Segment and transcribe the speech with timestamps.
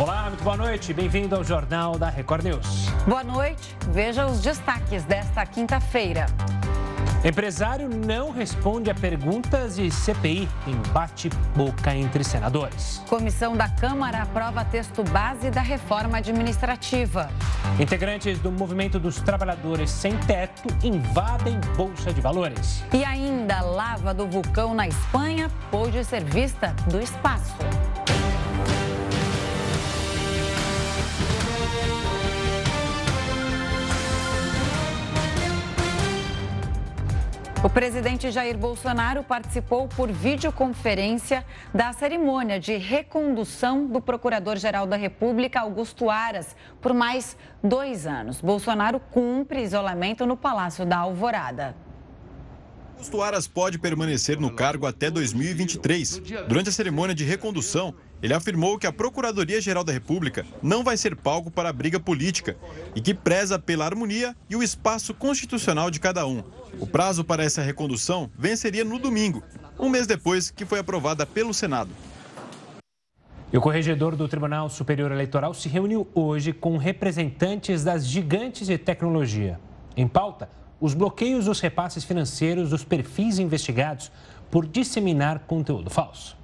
[0.00, 0.94] Olá, muito boa noite.
[0.94, 2.86] Bem-vindo ao Jornal da Record News.
[3.06, 3.76] Boa noite.
[3.90, 6.24] Veja os destaques desta quinta-feira.
[7.22, 13.02] Empresário não responde a perguntas e CPI em bate-boca entre senadores.
[13.10, 17.28] Comissão da Câmara aprova texto base da reforma administrativa.
[17.78, 22.82] Integrantes do Movimento dos Trabalhadores Sem Teto invadem Bolsa de Valores.
[22.90, 27.54] E ainda, lava do vulcão na Espanha pôde ser vista do espaço.
[37.62, 45.60] O presidente Jair Bolsonaro participou por videoconferência da cerimônia de recondução do Procurador-Geral da República,
[45.60, 48.40] Augusto Aras, por mais dois anos.
[48.40, 51.76] Bolsonaro cumpre isolamento no Palácio da Alvorada.
[52.94, 56.18] Augusto Aras pode permanecer no cargo até 2023.
[56.48, 61.16] Durante a cerimônia de recondução, ele afirmou que a Procuradoria-Geral da República não vai ser
[61.16, 62.56] palco para a briga política
[62.94, 66.42] e que preza pela harmonia e o espaço constitucional de cada um.
[66.78, 69.42] O prazo para essa recondução venceria no domingo,
[69.78, 71.90] um mês depois que foi aprovada pelo Senado.
[73.52, 78.78] E o corregedor do Tribunal Superior Eleitoral se reuniu hoje com representantes das gigantes de
[78.78, 79.58] tecnologia.
[79.96, 80.48] Em pauta,
[80.80, 84.12] os bloqueios dos repasses financeiros dos perfis investigados
[84.50, 86.39] por disseminar conteúdo falso.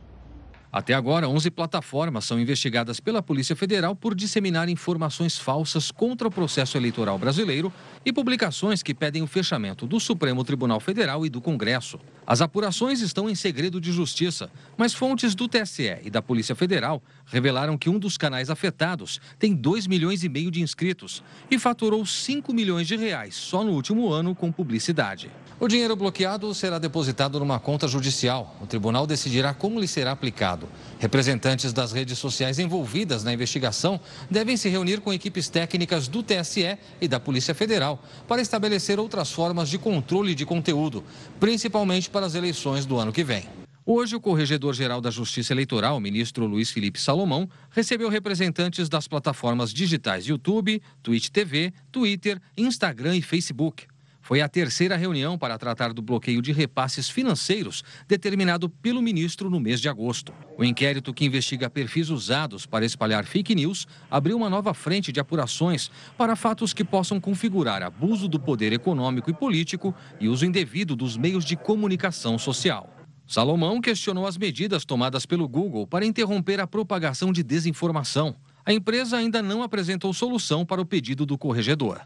[0.77, 6.31] Até agora, 11 plataformas são investigadas pela Polícia Federal por disseminar informações falsas contra o
[6.31, 7.73] processo eleitoral brasileiro
[8.05, 11.99] e publicações que pedem o fechamento do Supremo Tribunal Federal e do Congresso.
[12.27, 17.03] As apurações estão em segredo de justiça, mas fontes do TSE e da Polícia Federal
[17.25, 22.05] revelaram que um dos canais afetados tem 2 milhões e meio de inscritos e faturou
[22.05, 25.31] 5 milhões de reais só no último ano com publicidade.
[25.59, 28.55] O dinheiro bloqueado será depositado numa conta judicial.
[28.61, 30.66] O tribunal decidirá como lhe será aplicado.
[30.98, 34.00] Representantes das redes sociais envolvidas na investigação
[34.31, 39.31] devem se reunir com equipes técnicas do TSE e da Polícia Federal para estabelecer outras
[39.31, 41.05] formas de controle de conteúdo,
[41.39, 43.45] principalmente para as eleições do ano que vem.
[43.89, 50.27] Hoje, o Corregedor-Geral da Justiça Eleitoral, ministro Luiz Felipe Salomão, recebeu representantes das plataformas digitais
[50.27, 53.86] YouTube, Twitch TV, Twitter, Instagram e Facebook.
[54.27, 59.61] Foi a terceira reunião para tratar do bloqueio de repasses financeiros determinado pelo ministro no
[59.61, 60.35] mês de agosto.
[60.59, 65.20] O inquérito que investiga perfis usados para espalhar fake news abriu uma nova frente de
[65.20, 70.97] apurações para fatos que possam configurar abuso do poder econômico e político e uso indevido
[70.97, 72.92] dos meios de comunicação social.
[73.29, 78.35] Salomão questionou as medidas tomadas pelo Google para interromper a propagação de desinformação.
[78.65, 82.01] A empresa ainda não apresentou solução para o pedido do corregedor.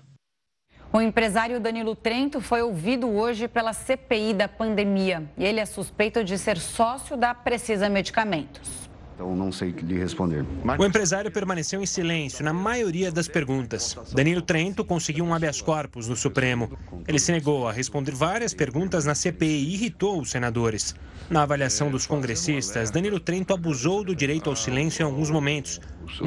[0.93, 6.25] O empresário Danilo Trento foi ouvido hoje pela CPI da pandemia e ele é suspeito
[6.25, 8.91] de ser sócio da Precisa Medicamentos.
[9.15, 10.45] Então não sei lhe responder.
[10.79, 13.95] O empresário permaneceu em silêncio na maioria das perguntas.
[14.13, 16.77] Danilo Trento conseguiu um habeas corpus no Supremo.
[17.07, 20.95] Ele se negou a responder várias perguntas na CPI e irritou os senadores.
[21.29, 25.81] Na avaliação dos congressistas, Danilo Trento abusou do direito ao silêncio em alguns momentos,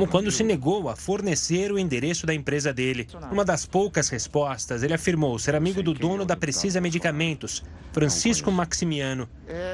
[0.10, 3.08] quando se negou a fornecer o endereço da empresa dele.
[3.32, 9.28] Uma das poucas respostas, ele afirmou ser amigo do dono da Precisa Medicamentos, Francisco Maximiano,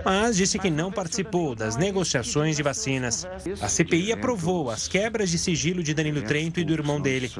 [0.04, 3.28] mas disse que não participou das negociações de vacinas.
[3.62, 7.32] A CPI aprovou as quebras de sigilo de Danilo Trento e do irmão dele.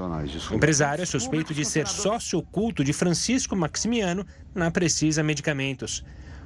[0.52, 6.04] O empresário é suspeito de ser sócio oculto de Francisco Maximiano na Precisa Medicamentos.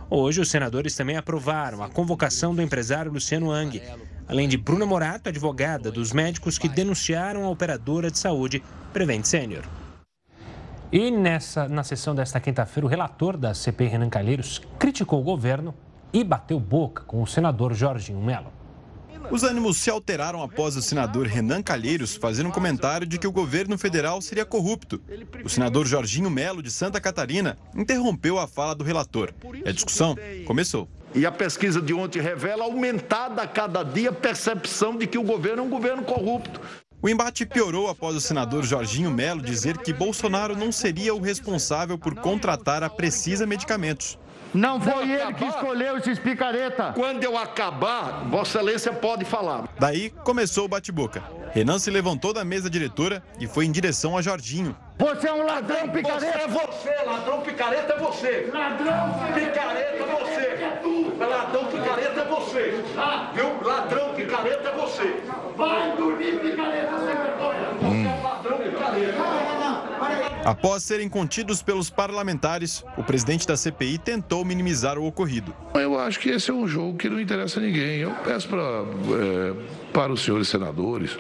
[0.10, 3.82] Hoje, os senadores também aprovaram a convocação do empresário Luciano Ang,
[4.28, 9.64] além de Bruna Morato, advogada dos médicos que denunciaram a operadora de saúde Prevent Senior.
[10.92, 15.74] E nessa, na sessão desta quinta-feira, o relator da CPI, Renan Calheiros, criticou o governo
[16.14, 18.54] e bateu boca com o senador Jorginho Melo.
[19.32, 23.32] Os ânimos se alteraram após o senador Renan Calheiros fazer um comentário de que o
[23.32, 25.02] governo federal seria corrupto.
[25.44, 29.34] O senador Jorginho Melo, de Santa Catarina, interrompeu a fala do relator.
[29.66, 30.88] A discussão começou.
[31.16, 35.24] E a pesquisa de ontem revela aumentada a cada dia a percepção de que o
[35.24, 36.60] governo é um governo corrupto.
[37.02, 41.98] O embate piorou após o senador Jorginho Melo dizer que Bolsonaro não seria o responsável
[41.98, 44.18] por contratar a Precisa Medicamentos.
[44.54, 46.94] Não foi ele que escolheu esses picareta.
[46.94, 49.68] Quando eu acabar, Vossa Excelência pode falar.
[49.80, 51.24] Daí começou o bate-boca.
[51.52, 54.76] Renan se levantou da mesa diretora e foi em direção a Jorginho.
[54.98, 56.38] Você é um ladrão picareta.
[56.38, 58.50] Você é você, ladrão picareta é você.
[58.54, 61.24] Ladrão picareta é você.
[61.26, 62.84] Ladrão picareta é você.
[63.34, 63.68] Viu?
[63.68, 65.24] Ladrão picareta é você.
[65.58, 67.70] Vai dormir picareta sem vergonha.
[67.82, 69.18] Você é um ladrão picareta.
[69.18, 70.33] Não, não, não.
[70.46, 75.56] Após serem contidos pelos parlamentares, o presidente da CPI tentou minimizar o ocorrido.
[75.74, 78.00] Eu acho que esse é um jogo que não interessa a ninguém.
[78.00, 79.54] Eu peço pra, é,
[79.94, 81.18] para os senhores senadores,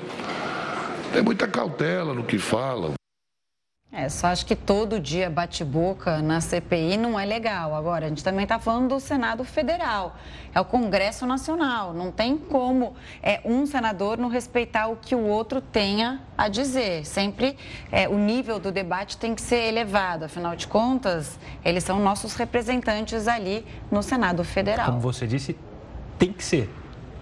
[1.13, 2.93] tem muita cautela no que falam.
[3.95, 7.75] É, só acho que todo dia bate-boca na CPI não é legal.
[7.75, 10.15] Agora, a gente também está falando do Senado Federal,
[10.51, 11.93] é o Congresso Nacional.
[11.93, 17.05] Não tem como é, um senador não respeitar o que o outro tenha a dizer.
[17.05, 17.55] Sempre
[17.91, 20.25] é, o nível do debate tem que ser elevado.
[20.25, 24.87] Afinal de contas, eles são nossos representantes ali no Senado Federal.
[24.87, 25.55] Como você disse,
[26.17, 26.67] tem que ser.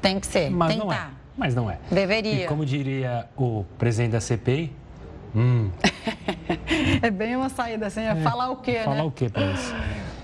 [0.01, 0.49] Tem que ser.
[0.49, 0.85] Mas Tentar.
[0.85, 1.07] não é.
[1.37, 1.79] Mas não é.
[1.91, 2.45] Deveria.
[2.45, 4.79] E como diria o presidente da CPI,
[5.35, 5.69] hum,
[7.01, 9.03] É bem uma saída assim, é falar o quê, falar né?
[9.03, 9.73] o quê para isso?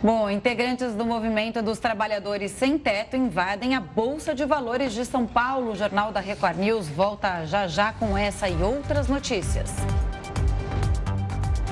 [0.04, 5.26] Bom, integrantes do movimento dos trabalhadores sem teto invadem a Bolsa de Valores de São
[5.26, 5.72] Paulo.
[5.72, 9.74] O Jornal da Record News volta já já com essa e outras notícias.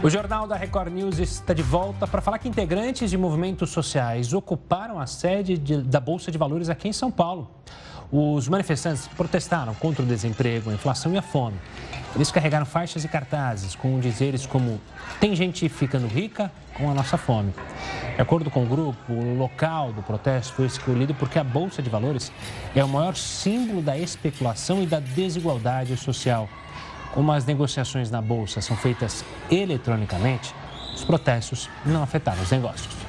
[0.03, 4.33] O Jornal da Record News está de volta para falar que integrantes de movimentos sociais
[4.33, 7.49] ocuparam a sede de- da Bolsa de Valores aqui em São Paulo.
[8.11, 11.57] Os manifestantes protestaram contra o desemprego, a inflação e a fome.
[12.15, 14.79] Eles carregaram faixas e cartazes com dizeres como:
[15.19, 17.53] tem gente ficando rica com a nossa fome.
[18.15, 21.89] De acordo com o grupo, o local do protesto foi escolhido porque a Bolsa de
[21.89, 22.31] Valores
[22.73, 26.47] é o maior símbolo da especulação e da desigualdade social.
[27.13, 30.53] Como as negociações na Bolsa são feitas eletronicamente,
[30.93, 33.04] os protestos não afetaram os negócios.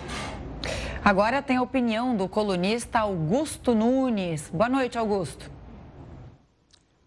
[1.07, 4.51] Agora tem a opinião do colunista Augusto Nunes.
[4.53, 5.49] Boa noite, Augusto.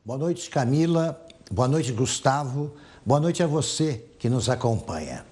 [0.05, 1.21] Boa noite, Camila.
[1.51, 2.71] Boa noite, Gustavo.
[3.05, 5.25] Boa noite a você que nos acompanha.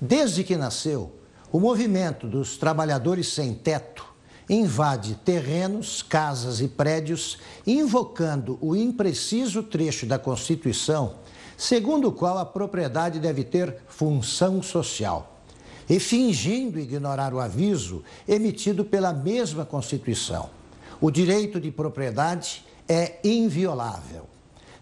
[0.00, 1.12] Desde que nasceu,
[1.52, 4.06] o movimento dos trabalhadores sem teto
[4.48, 11.16] invade terrenos, casas e prédios, invocando o impreciso trecho da Constituição,
[11.58, 15.37] segundo o qual a propriedade deve ter função social
[15.88, 20.50] e fingindo ignorar o aviso emitido pela mesma Constituição.
[21.00, 24.26] O direito de propriedade é inviolável.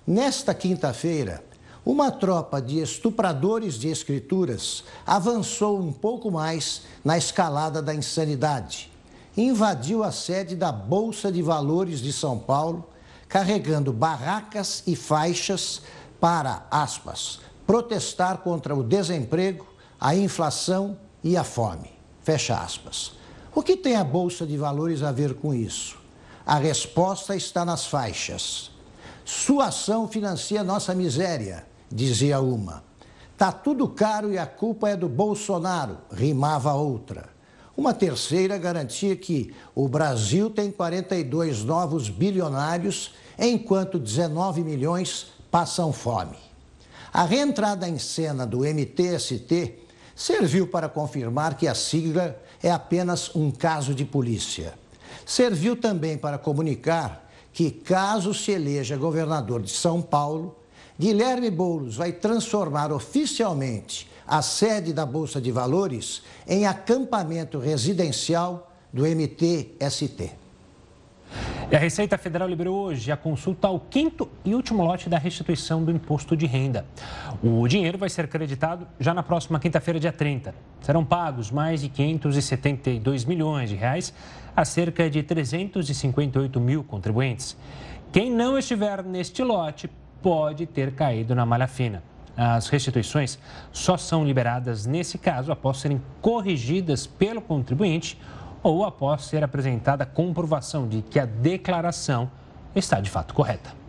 [0.06, 1.44] Nesta quinta-feira,
[1.84, 8.90] uma tropa de estupradores de escrituras avançou um pouco mais na escalada da insanidade.
[9.36, 12.88] Invadiu a sede da Bolsa de Valores de São Paulo,
[13.28, 15.82] carregando barracas e faixas
[16.18, 19.66] para, aspas, protestar contra o desemprego,
[20.06, 21.90] a inflação e a fome.
[22.22, 23.14] Fecha aspas.
[23.52, 25.98] O que tem a Bolsa de Valores a ver com isso?
[26.46, 28.70] A resposta está nas faixas.
[29.24, 32.84] Sua ação financia nossa miséria, dizia uma.
[33.36, 37.28] Tá tudo caro e a culpa é do Bolsonaro, rimava outra.
[37.76, 46.36] Uma terceira garantia que o Brasil tem 42 novos bilionários, enquanto 19 milhões passam fome.
[47.12, 49.85] A reentrada em cena do MTST
[50.16, 54.72] serviu para confirmar que a sigla é apenas um caso de polícia.
[55.26, 60.56] Serviu também para comunicar que, caso se eleja governador de São Paulo,
[60.98, 69.02] Guilherme Boulos vai transformar oficialmente a sede da Bolsa de Valores em acampamento residencial do
[69.06, 70.45] MTST.
[71.68, 75.82] E a Receita Federal liberou hoje a consulta ao quinto e último lote da restituição
[75.82, 76.86] do imposto de renda.
[77.42, 80.54] O dinheiro vai ser creditado já na próxima quinta-feira, dia 30.
[80.80, 84.14] Serão pagos mais de 572 milhões de reais
[84.54, 87.56] a cerca de 358 mil contribuintes.
[88.12, 89.90] Quem não estiver neste lote
[90.22, 92.00] pode ter caído na malha fina.
[92.36, 93.40] As restituições
[93.72, 98.16] só são liberadas nesse caso após serem corrigidas pelo contribuinte
[98.62, 102.30] ou após ser apresentada comprovação de que a declaração
[102.74, 103.85] está de fato correta.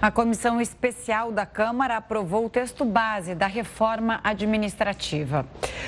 [0.00, 5.46] A comissão especial da Câmara aprovou o texto base da reforma administrativa.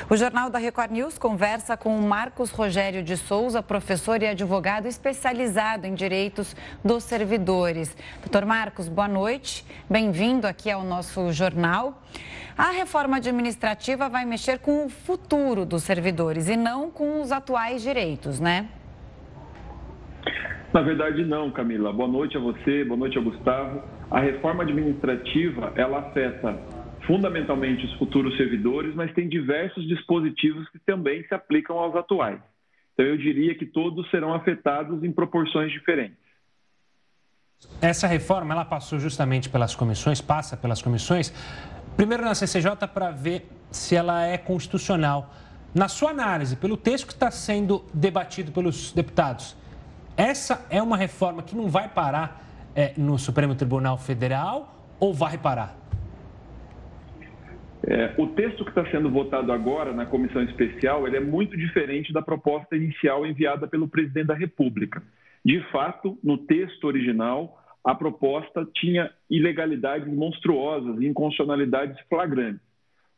[0.09, 4.89] O Jornal da Record News conversa com o Marcos Rogério de Souza, professor e advogado
[4.89, 7.95] especializado em direitos dos servidores.
[8.23, 9.63] Doutor Marcos, boa noite.
[9.91, 12.03] Bem-vindo aqui ao nosso jornal.
[12.57, 17.83] A reforma administrativa vai mexer com o futuro dos servidores e não com os atuais
[17.83, 18.69] direitos, né?
[20.73, 21.93] Na verdade, não, Camila.
[21.93, 23.98] Boa noite a você, boa noite ao Gustavo.
[24.11, 26.59] A reforma administrativa, ela afeta
[27.07, 32.41] fundamentalmente os futuros servidores, mas tem diversos dispositivos que também se aplicam aos atuais.
[32.95, 36.19] Então, eu diria que todos serão afetados em proporções diferentes.
[37.81, 41.33] Essa reforma, ela passou justamente pelas comissões, passa pelas comissões,
[41.97, 45.35] primeiro na CCJ para ver se ela é constitucional.
[45.75, 49.57] Na sua análise, pelo texto que está sendo debatido pelos deputados,
[50.17, 52.48] essa é uma reforma que não vai parar
[52.79, 55.77] é, no Supremo Tribunal Federal ou vai parar?
[57.85, 62.13] É, o texto que está sendo votado agora na comissão especial ele é muito diferente
[62.13, 65.03] da proposta inicial enviada pelo presidente da República.
[65.45, 72.63] De fato, no texto original, a proposta tinha ilegalidades monstruosas inconstitucionalidades flagrantes.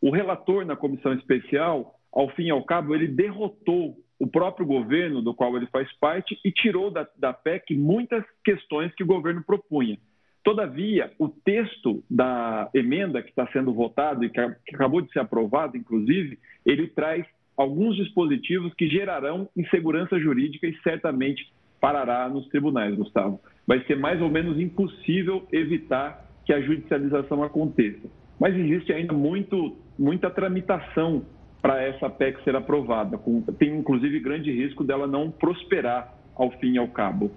[0.00, 5.22] O relator na comissão especial, ao fim e ao cabo, ele derrotou o próprio governo
[5.22, 9.42] do qual ele faz parte e tirou da, da PEC muitas questões que o governo
[9.42, 9.98] propunha.
[10.44, 14.40] Todavia, o texto da emenda que está sendo votado e que
[14.74, 21.50] acabou de ser aprovado, inclusive, ele traz alguns dispositivos que gerarão insegurança jurídica e certamente
[21.80, 23.40] parará nos tribunais, Gustavo.
[23.66, 28.08] Vai ser mais ou menos impossível evitar que a judicialização aconteça.
[28.38, 31.24] Mas existe ainda muito, muita tramitação
[31.60, 33.18] para essa PEC ser aprovada.
[33.58, 37.30] Tem, inclusive, grande risco dela não prosperar ao fim e ao cabo.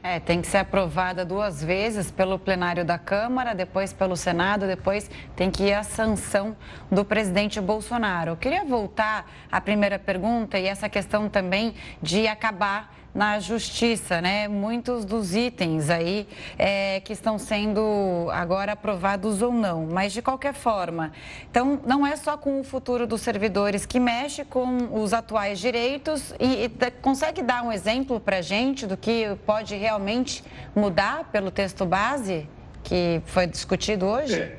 [0.00, 5.10] É, tem que ser aprovada duas vezes pelo plenário da Câmara, depois pelo Senado, depois
[5.34, 6.56] tem que ir a sanção
[6.90, 8.30] do presidente Bolsonaro.
[8.30, 14.46] Eu queria voltar à primeira pergunta e essa questão também de acabar na justiça, né?
[14.46, 16.24] Muitos dos itens aí
[16.56, 21.10] é, que estão sendo agora aprovados ou não, mas de qualquer forma.
[21.50, 26.32] Então, não é só com o futuro dos servidores que mexe com os atuais direitos
[26.38, 31.84] e, e consegue dar um exemplo para gente do que pode realmente mudar pelo texto
[31.84, 32.46] base
[32.84, 34.40] que foi discutido hoje?
[34.40, 34.58] É.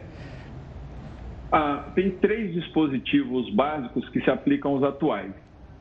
[1.50, 5.32] Ah, tem três dispositivos básicos que se aplicam aos atuais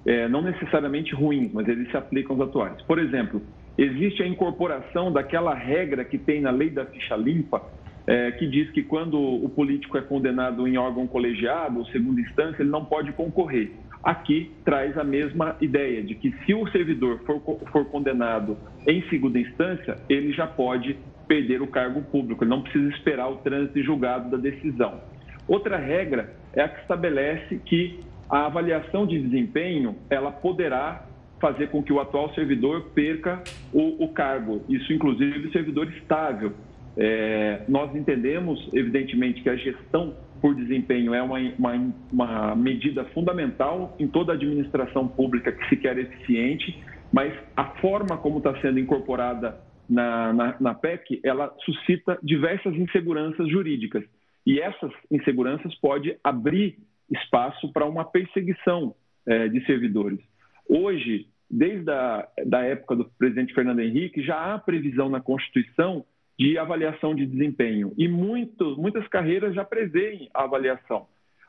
[0.08, 2.80] é, não necessariamente ruins, mas eles se aplicam aos atuais.
[2.86, 3.42] Por exemplo,
[3.76, 7.60] existe a incorporação daquela regra que tem na lei da ficha limpa,
[8.06, 12.62] é, que diz que quando o político é condenado em órgão colegiado ou segunda instância,
[12.62, 13.70] ele não pode concorrer.
[14.02, 19.38] Aqui traz a mesma ideia de que se o servidor for, for condenado em segunda
[19.38, 20.96] instância, ele já pode
[21.26, 25.02] perder o cargo público, ele não precisa esperar o trânsito julgado da decisão.
[25.46, 31.06] Outra regra é a que estabelece que a avaliação de desempenho ela poderá
[31.40, 33.42] fazer com que o atual servidor perca
[33.73, 36.52] o, o cargo, isso inclusive servidor estável.
[36.97, 43.94] É, nós entendemos, evidentemente, que a gestão por desempenho é uma, uma, uma medida fundamental
[43.99, 46.82] em toda a administração pública que se quer eficiente,
[47.12, 53.49] mas a forma como está sendo incorporada na, na, na PEC, ela suscita diversas inseguranças
[53.49, 54.04] jurídicas.
[54.44, 56.78] E essas inseguranças podem abrir
[57.10, 58.94] espaço para uma perseguição
[59.26, 60.20] é, de servidores.
[60.68, 66.04] Hoje, desde a da época do presidente Fernando Henrique, já há previsão na Constituição
[66.38, 71.06] de avaliação de desempenho e muito, muitas carreiras já prevêem a avaliação.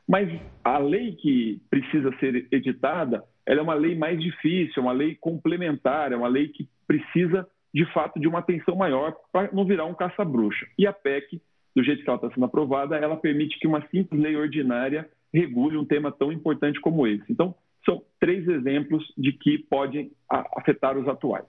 [0.08, 0.28] Mas
[0.64, 5.14] a lei que precisa ser editada, ela é uma lei mais difícil, é uma lei
[5.14, 9.84] complementar, é uma lei que precisa, de fato, de uma atenção maior para não virar
[9.84, 10.66] um caça-bruxa.
[10.76, 11.40] E a PEC,
[11.76, 15.76] do jeito que ela está sendo aprovada, ela permite que uma simples lei ordinária regule
[15.76, 17.24] um tema tão importante como esse.
[17.30, 20.12] Então, são três exemplos de que podem
[20.56, 21.46] afetar os atuais.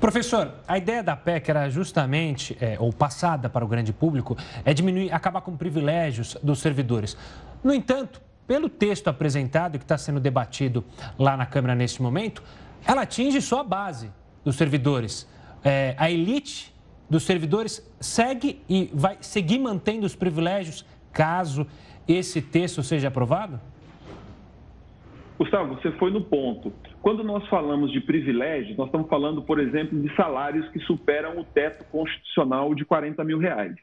[0.00, 4.72] Professor, a ideia da PEC era justamente, é, ou passada para o grande público, é
[4.72, 7.16] diminuir, acabar com privilégios dos servidores.
[7.64, 10.84] No entanto, pelo texto apresentado que está sendo debatido
[11.18, 12.42] lá na Câmara neste momento,
[12.86, 14.12] ela atinge só a base
[14.44, 15.28] dos servidores.
[15.64, 16.72] É, a elite
[17.10, 21.66] dos servidores segue e vai seguir mantendo os privilégios caso
[22.08, 23.60] esse texto seja aprovado?
[25.38, 26.72] Gustavo, você foi no ponto.
[27.00, 31.44] Quando nós falamos de privilégios, nós estamos falando, por exemplo, de salários que superam o
[31.44, 33.76] teto constitucional de 40 mil reais.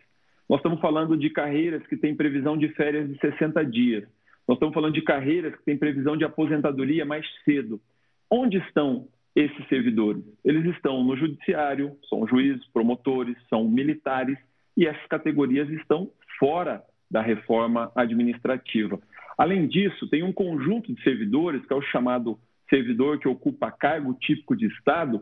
[0.50, 4.04] Nós estamos falando de carreiras que têm previsão de férias de 60 dias.
[4.48, 7.80] Nós estamos falando de carreiras que têm previsão de aposentadoria mais cedo.
[8.30, 10.24] Onde estão esses servidores?
[10.44, 14.38] Eles estão no judiciário, são juízes, promotores, são militares,
[14.76, 19.00] e essas categorias estão fora da reforma administrativa.
[19.38, 24.14] Além disso, tem um conjunto de servidores, que é o chamado servidor que ocupa cargo
[24.14, 25.22] típico de Estado,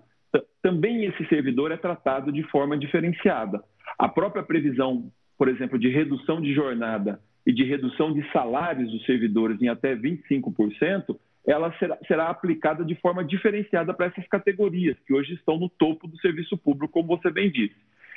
[0.61, 3.61] também esse servidor é tratado de forma diferenciada.
[3.99, 9.05] A própria previsão, por exemplo, de redução de jornada e de redução de salários dos
[9.05, 15.13] servidores em até 25%, ela será, será aplicada de forma diferenciada para essas categorias, que
[15.13, 17.75] hoje estão no topo do serviço público, como você bem disse.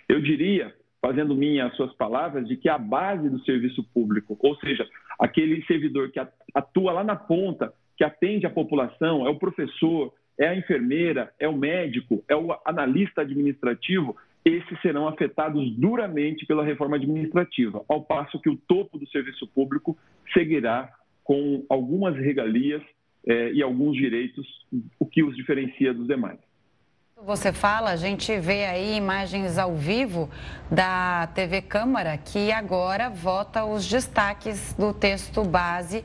[0.08, 0.72] Eu diria
[1.06, 4.84] fazendo minha as suas palavras, de que a base do serviço público, ou seja,
[5.20, 6.18] aquele servidor que
[6.52, 11.48] atua lá na ponta, que atende a população, é o professor, é a enfermeira, é
[11.48, 18.40] o médico, é o analista administrativo, esses serão afetados duramente pela reforma administrativa, ao passo
[18.40, 19.96] que o topo do serviço público
[20.34, 22.82] seguirá com algumas regalias
[23.28, 24.44] eh, e alguns direitos,
[24.98, 26.45] o que os diferencia dos demais.
[27.24, 30.28] Você fala, a gente vê aí imagens ao vivo
[30.70, 36.04] da TV Câmara que agora vota os destaques do texto base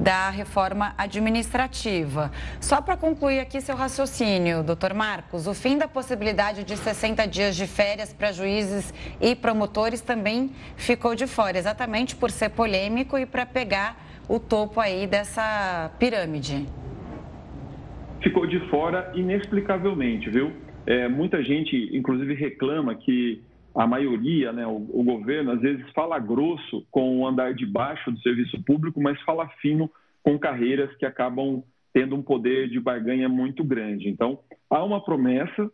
[0.00, 2.32] da reforma administrativa.
[2.58, 7.54] Só para concluir aqui seu raciocínio, doutor Marcos, o fim da possibilidade de 60 dias
[7.54, 13.26] de férias para juízes e promotores também ficou de fora, exatamente por ser polêmico e
[13.26, 16.66] para pegar o topo aí dessa pirâmide
[18.26, 20.50] ficou de fora inexplicavelmente, viu?
[20.84, 23.40] É, muita gente, inclusive, reclama que
[23.72, 28.10] a maioria, né, o, o, governo, às vezes fala grosso com o andar de baixo
[28.10, 29.88] do serviço público, mas fala fino
[30.24, 34.08] com carreiras que acabam tendo um poder de barganha muito grande.
[34.08, 35.70] Então, há uma promessa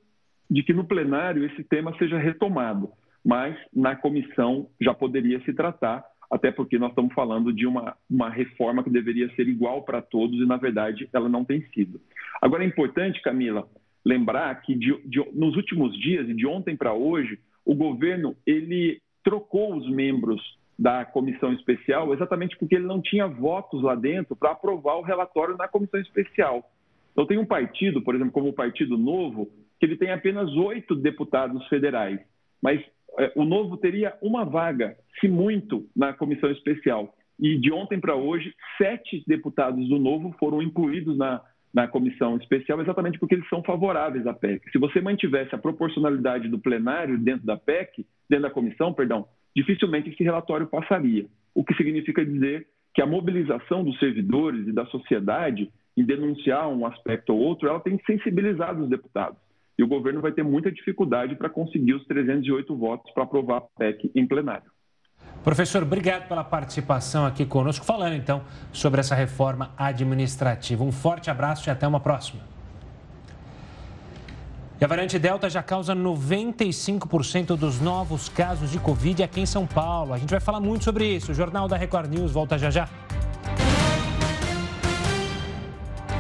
[0.50, 2.90] de que no plenário esse tema seja retomado,
[3.24, 8.30] mas na comissão já poderia se tratar até porque nós estamos falando de uma, uma
[8.30, 12.00] reforma que deveria ser igual para todos e, na verdade, ela não tem sido.
[12.42, 13.68] Agora, é importante, Camila,
[14.04, 19.00] lembrar que de, de, nos últimos dias e de ontem para hoje, o governo ele
[19.22, 24.50] trocou os membros da comissão especial exatamente porque ele não tinha votos lá dentro para
[24.50, 26.68] aprovar o relatório na comissão especial.
[27.12, 30.96] Então, tem um partido, por exemplo, como o Partido Novo, que ele tem apenas oito
[30.96, 32.18] deputados federais,
[32.60, 32.82] mas
[33.18, 37.14] é, o Novo teria uma vaga, se muito, na comissão especial.
[37.38, 41.42] E de ontem para hoje, sete deputados do Novo foram incluídos na,
[41.72, 44.70] na comissão especial, exatamente porque eles são favoráveis à PEC.
[44.70, 49.26] Se você mantivesse a proporcionalidade do plenário dentro da PEC, dentro da comissão, perdão,
[49.56, 51.26] dificilmente esse relatório passaria.
[51.54, 56.86] O que significa dizer que a mobilização dos servidores e da sociedade em denunciar um
[56.86, 59.38] aspecto ou outro, ela tem sensibilizado os deputados
[59.78, 63.78] e o governo vai ter muita dificuldade para conseguir os 308 votos para aprovar a
[63.78, 64.70] PEC em plenário.
[65.44, 70.84] Professor, obrigado pela participação aqui conosco, falando então sobre essa reforma administrativa.
[70.84, 72.40] Um forte abraço e até uma próxima.
[74.80, 79.66] E a variante Delta já causa 95% dos novos casos de Covid aqui em São
[79.66, 80.12] Paulo.
[80.12, 81.32] A gente vai falar muito sobre isso.
[81.32, 82.88] O Jornal da Record News volta já já.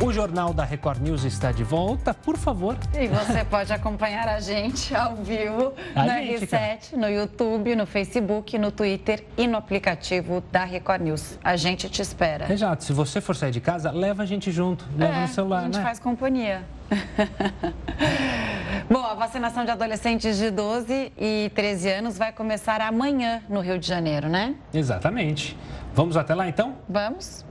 [0.02, 2.76] O Jornal da Record News está de volta, por favor.
[2.92, 6.78] E você pode acompanhar a gente ao vivo a no gente, R7, cara.
[6.96, 11.38] no YouTube, no Facebook, no Twitter e no aplicativo da Record News.
[11.44, 12.52] A gente te espera.
[12.52, 12.82] Exato.
[12.82, 15.60] Se você for sair de casa, leva a gente junto, leva é, no celular?
[15.60, 15.84] A gente né?
[15.84, 16.64] faz companhia.
[18.90, 23.78] Bom, a vacinação de adolescentes de 12 e 13 anos vai começar amanhã no Rio
[23.78, 24.56] de Janeiro, né?
[24.74, 25.56] Exatamente.
[25.94, 26.74] Vamos até lá então?
[26.88, 27.44] Vamos.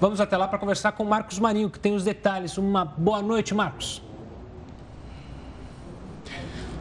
[0.00, 2.56] Vamos até lá para conversar com Marcos Marinho, que tem os detalhes.
[2.56, 4.02] Uma boa noite, Marcos.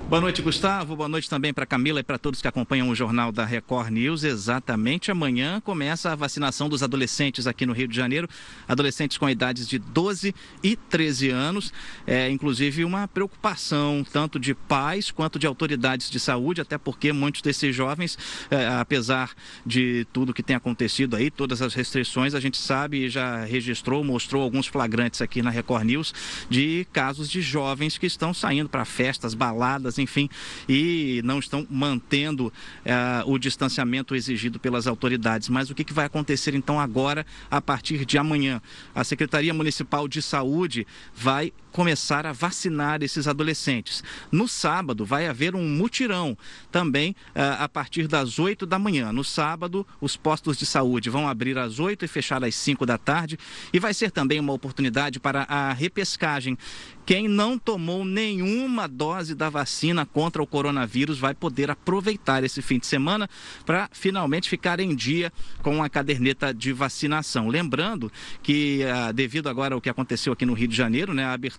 [0.10, 0.96] Boa noite, Gustavo.
[0.96, 4.24] Boa noite também para Camila e para todos que acompanham o Jornal da Record News.
[4.24, 8.28] Exatamente amanhã começa a vacinação dos adolescentes aqui no Rio de Janeiro.
[8.68, 11.72] Adolescentes com idades de 12 e 13 anos.
[12.08, 17.44] É, inclusive, uma preocupação tanto de pais quanto de autoridades de saúde, até porque muitos
[17.44, 18.18] desses jovens,
[18.50, 19.30] é, apesar
[19.64, 24.04] de tudo que tem acontecido aí, todas as restrições, a gente sabe e já registrou,
[24.04, 26.16] mostrou alguns flagrantes aqui na Record News
[26.50, 30.30] de casos de jovens que estão saindo para festas, baladas, enfim,
[30.68, 35.50] e não estão mantendo uh, o distanciamento exigido pelas autoridades.
[35.50, 38.62] Mas o que, que vai acontecer então agora, a partir de amanhã?
[38.94, 40.86] A Secretaria Municipal de Saúde
[41.16, 44.04] vai começar a vacinar esses adolescentes.
[44.32, 46.38] No sábado vai haver um mutirão
[46.72, 49.12] também uh, a partir das 8 da manhã.
[49.12, 52.98] No sábado, os postos de saúde vão abrir às 8 e fechar às 5 da
[52.98, 53.38] tarde
[53.72, 56.58] e vai ser também uma oportunidade para a repescagem.
[57.06, 62.78] Quem não tomou nenhuma dose da vacina contra o coronavírus vai poder aproveitar esse fim
[62.78, 63.28] de semana
[63.66, 67.48] para finalmente ficar em dia com a caderneta de vacinação.
[67.48, 68.12] Lembrando
[68.44, 71.59] que, uh, devido agora ao que aconteceu aqui no Rio de Janeiro, né, a abertura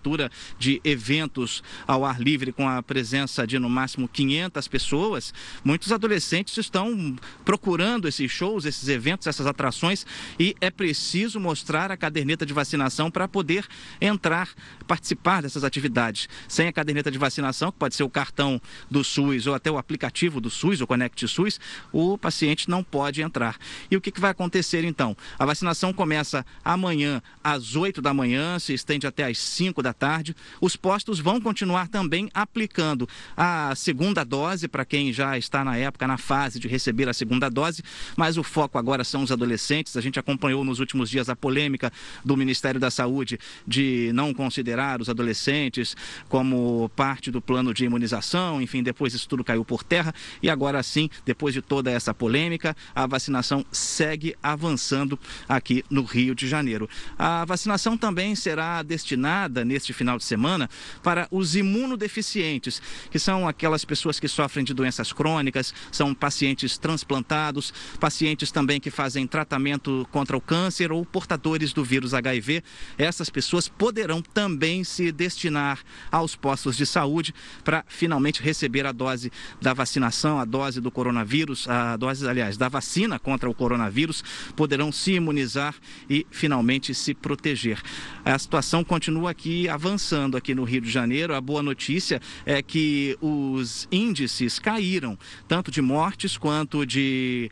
[0.59, 5.35] de eventos ao ar livre com a presença de no máximo 500 pessoas,
[5.65, 10.07] muitos adolescentes estão procurando esses shows, esses eventos, essas atrações
[10.39, 13.67] e é preciso mostrar a caderneta de vacinação para poder
[14.01, 14.49] entrar,
[14.87, 16.29] participar dessas atividades.
[16.49, 18.61] Sem a caderneta de vacinação, que pode ser o cartão
[18.91, 21.61] do SUS ou até o aplicativo do SUS, o Conect SUS,
[21.93, 23.57] o paciente não pode entrar.
[23.91, 25.17] E o que, que vai acontecer então?
[25.39, 29.93] A vacinação começa amanhã às 8 da manhã, se estende até às 5 da da
[29.93, 30.35] tarde.
[30.61, 36.07] Os postos vão continuar também aplicando a segunda dose para quem já está na época,
[36.07, 37.83] na fase de receber a segunda dose,
[38.17, 39.97] mas o foco agora são os adolescentes.
[39.97, 41.93] A gente acompanhou nos últimos dias a polêmica
[42.25, 45.97] do Ministério da Saúde de não considerar os adolescentes
[46.29, 48.63] como parte do plano de imunização.
[48.63, 52.77] Enfim, depois isso tudo caiu por terra e agora sim, depois de toda essa polêmica,
[52.95, 56.89] a vacinação segue avançando aqui no Rio de Janeiro.
[57.19, 60.69] A vacinação também será destinada nesse neste final de semana
[61.03, 67.73] para os imunodeficientes, que são aquelas pessoas que sofrem de doenças crônicas, são pacientes transplantados,
[67.99, 72.63] pacientes também que fazem tratamento contra o câncer ou portadores do vírus HIV.
[72.99, 75.81] Essas pessoas poderão também se destinar
[76.13, 81.67] aos postos de saúde para finalmente receber a dose da vacinação, a dose do coronavírus,
[81.69, 84.23] a dose, aliás, da vacina contra o coronavírus,
[84.55, 85.75] poderão se imunizar
[86.09, 87.81] e finalmente se proteger.
[88.25, 91.35] A situação continua aqui avançando aqui no Rio de Janeiro.
[91.35, 97.51] A boa notícia é que os índices caíram, tanto de mortes quanto de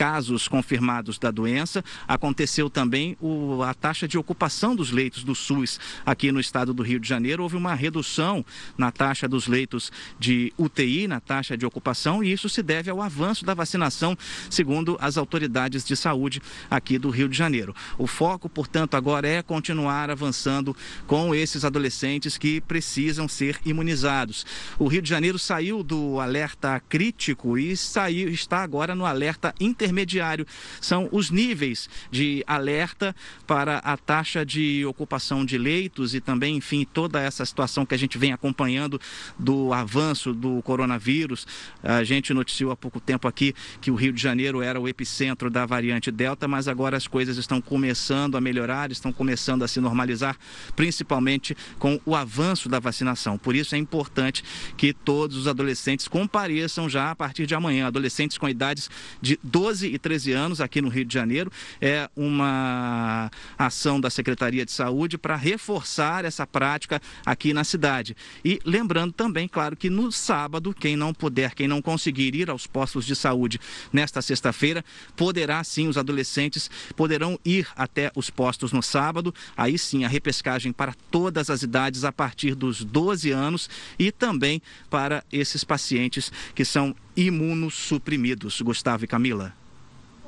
[0.00, 1.84] casos confirmados da doença.
[2.08, 6.82] Aconteceu também o, a taxa de ocupação dos leitos do SUS aqui no estado do
[6.82, 7.42] Rio de Janeiro.
[7.42, 8.42] Houve uma redução
[8.78, 13.02] na taxa dos leitos de UTI, na taxa de ocupação, e isso se deve ao
[13.02, 14.16] avanço da vacinação,
[14.48, 17.76] segundo as autoridades de saúde aqui do Rio de Janeiro.
[17.98, 20.74] O foco, portanto, agora é continuar avançando
[21.06, 24.46] com esses adolescentes que precisam ser imunizados.
[24.78, 29.89] O Rio de Janeiro saiu do alerta crítico e saiu, está agora no alerta intermediário
[29.90, 30.46] intermediário.
[30.80, 33.14] São os níveis de alerta
[33.46, 37.98] para a taxa de ocupação de leitos e também, enfim, toda essa situação que a
[37.98, 39.00] gente vem acompanhando
[39.38, 41.46] do avanço do coronavírus.
[41.82, 45.50] A gente noticiou há pouco tempo aqui que o Rio de Janeiro era o epicentro
[45.50, 49.80] da variante Delta, mas agora as coisas estão começando a melhorar, estão começando a se
[49.80, 50.36] normalizar,
[50.76, 53.36] principalmente com o avanço da vacinação.
[53.36, 54.44] Por isso é importante
[54.76, 58.88] que todos os adolescentes compareçam já a partir de amanhã, adolescentes com idades
[59.20, 61.50] de 12 12 e 13 anos aqui no Rio de Janeiro.
[61.80, 68.16] É uma ação da Secretaria de Saúde para reforçar essa prática aqui na cidade.
[68.44, 72.66] E lembrando também, claro, que no sábado, quem não puder, quem não conseguir ir aos
[72.66, 73.58] postos de saúde
[73.92, 74.84] nesta sexta-feira,
[75.16, 79.34] poderá sim, os adolescentes poderão ir até os postos no sábado.
[79.56, 84.60] Aí sim, a repescagem para todas as idades a partir dos 12 anos e também
[84.90, 88.60] para esses pacientes que são imunossuprimidos.
[88.60, 89.54] Gustavo e Camila.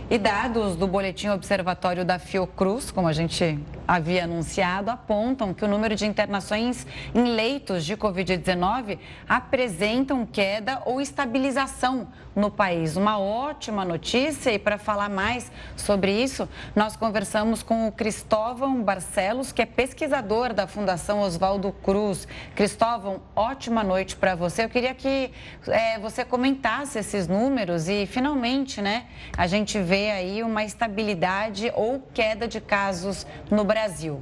[0.08, 5.68] E dados do Boletim Observatório da Fiocruz, como a gente havia anunciado, apontam que o
[5.68, 12.98] número de internações em leitos de Covid-19 apresentam queda ou estabilização no país.
[12.98, 19.52] Uma ótima notícia e para falar mais sobre isso, nós conversamos com o Cristóvão Barcelos,
[19.52, 22.28] que é pesquisador da Fundação Oswaldo Cruz.
[22.54, 24.66] Cristóvão, ótima noite para você.
[24.66, 25.32] Eu queria que
[25.68, 29.06] é, você comentasse esses números e finalmente, né,
[29.38, 34.20] a gente vê aí uma estabilidade ou queda de casos no Brasil.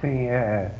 [0.00, 0.72] Sim, é,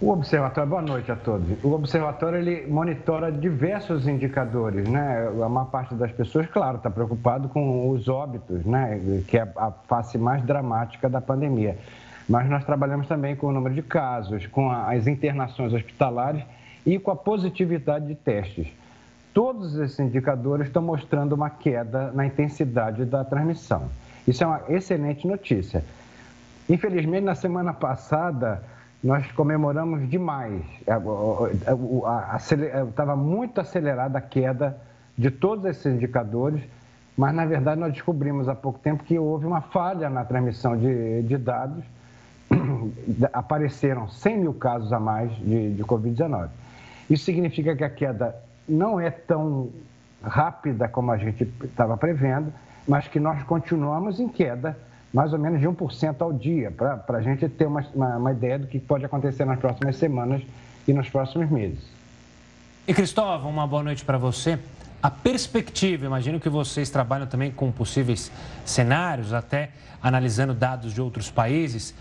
[0.00, 1.48] o observatório, boa noite a todos.
[1.64, 5.28] O observatório ele monitora diversos indicadores, né?
[5.44, 9.00] A maior parte das pessoas, claro, está preocupado com os óbitos, né?
[9.26, 11.76] Que é a face mais dramática da pandemia.
[12.28, 16.44] Mas nós trabalhamos também com o número de casos, com as internações hospitalares
[16.86, 18.68] e com a positividade de testes.
[19.38, 23.88] Todos esses indicadores estão mostrando uma queda na intensidade da transmissão.
[24.26, 25.84] Isso é uma excelente notícia.
[26.68, 28.60] Infelizmente, na semana passada,
[29.00, 30.64] nós comemoramos demais.
[32.88, 34.76] Estava muito acelerada a queda
[35.16, 36.60] de todos esses indicadores,
[37.16, 41.22] mas na verdade nós descobrimos há pouco tempo que houve uma falha na transmissão de,
[41.22, 41.84] de dados.
[43.32, 46.48] Apareceram 100 mil casos a mais de, de Covid-19.
[47.08, 49.70] Isso significa que a queda não é tão
[50.22, 52.52] rápida como a gente estava prevendo,
[52.86, 54.76] mas que nós continuamos em queda
[55.12, 58.58] mais ou menos de 1% ao dia, para a gente ter uma, uma, uma ideia
[58.58, 60.42] do que pode acontecer nas próximas semanas
[60.86, 61.80] e nos próximos meses.
[62.86, 64.58] E Cristóvão, uma boa noite para você.
[65.02, 68.30] A perspectiva, imagino que vocês trabalham também com possíveis
[68.64, 69.70] cenários, até
[70.02, 71.94] analisando dados de outros países,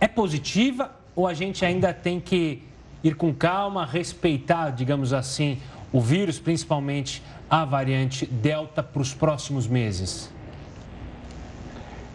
[0.00, 2.62] é positiva ou a gente ainda tem que
[3.04, 5.60] ir com calma, respeitar, digamos assim,
[5.92, 10.32] o vírus, principalmente a variante Delta, para os próximos meses?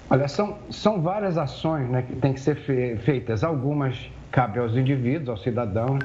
[0.09, 2.55] Olha, são, são várias ações né, que têm que ser
[2.99, 3.43] feitas.
[3.43, 5.99] Algumas cabem aos indivíduos, aos cidadãos,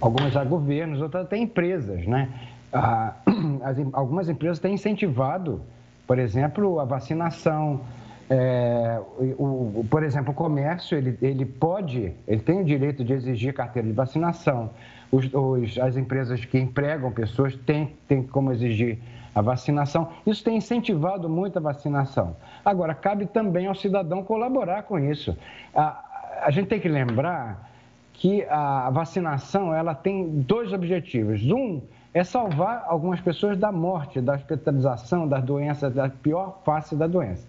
[0.00, 2.06] algumas a governos, outras até empresas.
[2.06, 2.28] Né?
[2.72, 3.14] Ah,
[3.64, 5.62] as, algumas empresas têm incentivado,
[6.06, 7.80] por exemplo, a vacinação.
[8.28, 9.00] É,
[9.38, 13.54] o, o, por exemplo, o comércio ele, ele pode, ele tem o direito de exigir
[13.54, 14.70] carteira de vacinação.
[15.10, 18.98] Os, os, as empresas que empregam pessoas têm, têm como exigir
[19.34, 20.08] a vacinação.
[20.26, 22.36] Isso tem incentivado muito a vacinação.
[22.64, 25.36] Agora, cabe também ao cidadão colaborar com isso.
[25.74, 26.02] A,
[26.42, 27.70] a gente tem que lembrar
[28.14, 31.42] que a vacinação ela tem dois objetivos.
[31.44, 31.82] Um
[32.14, 37.46] é salvar algumas pessoas da morte, da hospitalização, das doenças, da pior face da doença,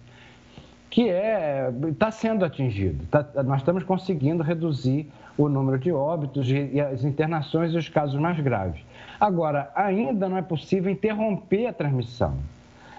[0.90, 3.04] que é está sendo atingido.
[3.10, 8.18] Tá, nós estamos conseguindo reduzir o número de óbitos e as internações e os casos
[8.18, 8.80] mais graves.
[9.20, 12.36] Agora, ainda não é possível interromper a transmissão.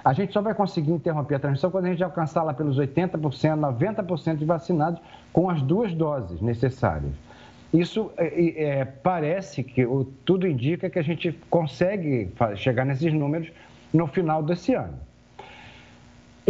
[0.04, 3.20] A gente só vai conseguir interromper a transmissão quando a gente alcançar lá pelos 80%,
[3.20, 5.02] 90% de vacinados
[5.34, 7.12] com as duas doses necessárias.
[7.74, 9.86] Isso é, é, parece que
[10.26, 13.52] tudo indica que a gente consegue chegar nesses números
[13.94, 14.98] no final desse ano.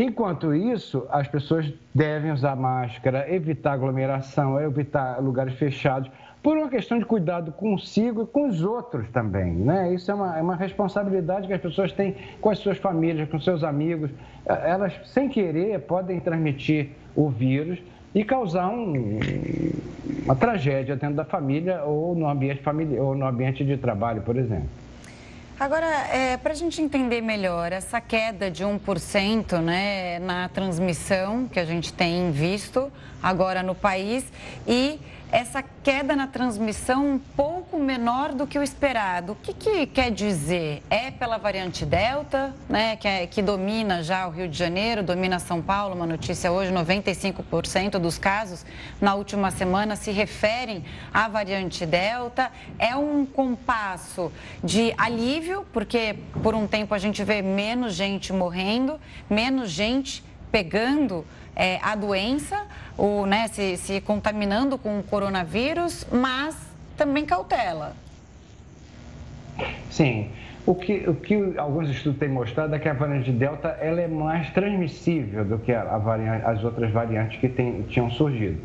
[0.02, 6.10] Enquanto isso, as pessoas devem usar máscara, evitar aglomeração, evitar lugares fechados
[6.42, 9.52] por uma questão de cuidado consigo e com os outros também.
[9.52, 9.94] Né?
[9.94, 13.42] Isso é uma, é uma responsabilidade que as pessoas têm com as suas famílias, com
[13.42, 14.10] seus amigos.
[14.46, 17.78] É, elas, sem querer, podem transmitir o vírus
[18.16, 19.20] e causar um,
[20.24, 24.38] uma tragédia dentro da família ou no ambiente familiar ou no ambiente de trabalho, por
[24.38, 24.70] exemplo.
[25.60, 31.60] Agora, é, para a gente entender melhor, essa queda de 1% né, na transmissão que
[31.60, 32.90] a gente tem visto
[33.22, 34.24] agora no país
[34.66, 34.98] e
[35.32, 39.34] essa queda na transmissão um pouco menor do que o esperado.
[39.34, 40.84] O que, que quer dizer?
[40.90, 45.38] É pela variante Delta, né, que, é, que domina já o Rio de Janeiro, domina
[45.40, 48.66] São Paulo, uma notícia hoje, 95% dos casos
[49.00, 52.52] na última semana se referem à variante Delta.
[52.80, 54.32] É um compasso
[54.64, 61.26] de alívio, porque por um tempo a gente vê menos gente morrendo, menos gente pegando
[61.56, 62.66] é, a doença,
[63.00, 66.56] ou, né, se, se contaminando com o coronavírus, mas
[66.98, 67.94] também cautela.
[69.90, 70.30] Sim.
[70.66, 74.08] O que, o que alguns estudos têm mostrado é que a variante Delta ela é
[74.08, 78.60] mais transmissível do que a variante, as outras variantes que tem, tinham surgido.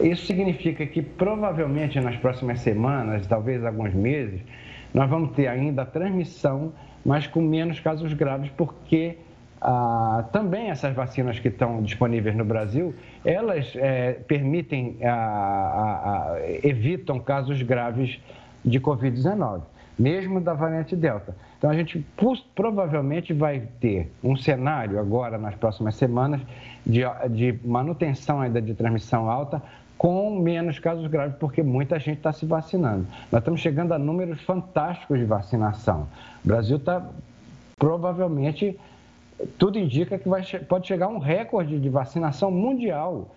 [0.00, 4.40] Isso significa que provavelmente nas próximas semanas, talvez alguns meses,
[4.92, 6.72] nós vamos ter ainda a transmissão,
[7.04, 9.18] mas com menos casos graves, porque
[9.60, 16.40] ah, também essas vacinas que estão disponíveis no Brasil, elas é, permitem, ah, ah, ah
[16.62, 18.20] evitam casos graves
[18.64, 19.62] de Covid-19,
[19.98, 21.34] mesmo da variante Delta.
[21.58, 22.04] Então, a gente
[22.54, 26.40] provavelmente vai ter um cenário agora, nas próximas semanas,
[26.84, 29.62] de, de manutenção ainda de transmissão alta,
[29.96, 33.06] com menos casos graves, porque muita gente está se vacinando.
[33.32, 36.06] Nós estamos chegando a números fantásticos de vacinação.
[36.44, 37.02] O Brasil está
[37.78, 38.78] provavelmente
[39.58, 43.28] tudo indica que vai, pode chegar um recorde de vacinação mundial.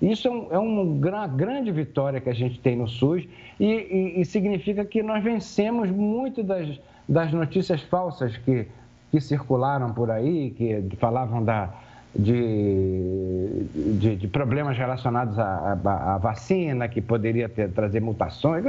[0.00, 3.24] Isso é, um, é uma grande vitória que a gente tem no SUS
[3.58, 8.66] e, e, e significa que nós vencemos muito das, das notícias falsas que,
[9.10, 11.70] que circularam por aí, que falavam da,
[12.14, 13.64] de,
[13.98, 18.64] de, de, problemas relacionados à, à, à, vacina, que poderia ter, trazer mutações,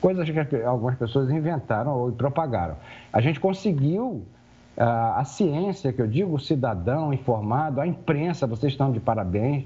[0.00, 2.76] coisas que algumas pessoas inventaram ou propagaram.
[3.10, 4.22] A gente conseguiu
[4.76, 9.64] a ciência, que eu digo, o cidadão informado, a imprensa, vocês estão de parabéns,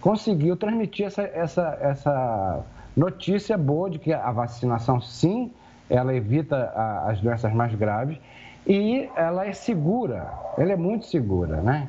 [0.00, 2.64] conseguiu transmitir essa, essa, essa
[2.96, 5.52] notícia boa de que a vacinação, sim,
[5.88, 6.72] ela evita
[7.06, 8.18] as doenças mais graves
[8.66, 11.88] e ela é segura, ela é muito segura, né?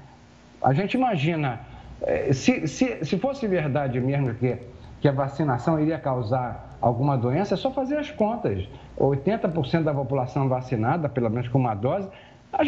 [0.61, 1.59] A gente imagina,
[2.01, 4.57] eh, se, se, se fosse verdade mesmo que,
[5.01, 8.67] que a vacinação iria causar alguma doença, é só fazer as contas.
[8.97, 12.07] 80% da população vacinada, pelo menos com uma dose,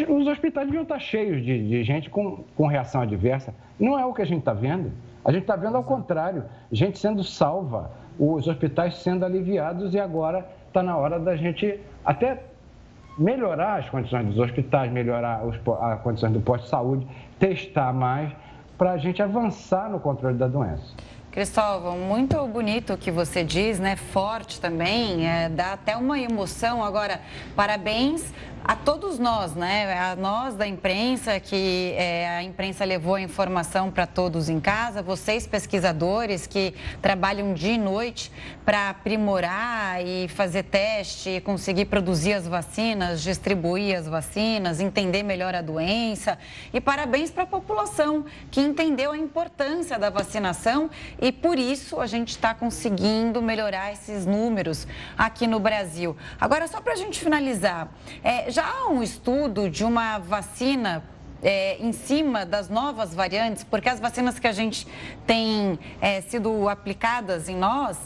[0.08, 3.54] os hospitais deviam estar cheios de, de gente com, com reação adversa.
[3.78, 4.92] Não é o que a gente está vendo.
[5.24, 10.46] A gente está vendo ao contrário, gente sendo salva, os hospitais sendo aliviados e agora
[10.68, 12.42] está na hora da gente até
[13.18, 17.06] melhorar as condições dos hospitais, melhorar os, as condições do posto de saúde,
[17.38, 18.32] testar mais,
[18.78, 20.94] para a gente avançar no controle da doença.
[21.30, 23.96] Cristóvão, muito bonito o que você diz, né?
[23.96, 26.84] Forte também, é, dá até uma emoção.
[26.84, 27.20] Agora,
[27.56, 29.92] parabéns a todos nós, né?
[29.98, 35.02] A nós da imprensa, que é, a imprensa levou a informação para todos em casa,
[35.02, 38.30] vocês pesquisadores que trabalham dia e noite
[38.64, 45.62] para aprimorar e fazer teste, conseguir produzir as vacinas, distribuir as vacinas, entender melhor a
[45.62, 46.38] doença.
[46.72, 50.88] E parabéns para a população que entendeu a importância da vacinação
[51.20, 54.86] e por isso a gente está conseguindo melhorar esses números
[55.18, 56.16] aqui no Brasil.
[56.40, 57.88] Agora, só para a gente finalizar,
[58.22, 61.02] é, já há um estudo de uma vacina
[61.42, 64.86] é, em cima das novas variantes, porque as vacinas que a gente
[65.26, 67.96] tem é, sido aplicadas em nós,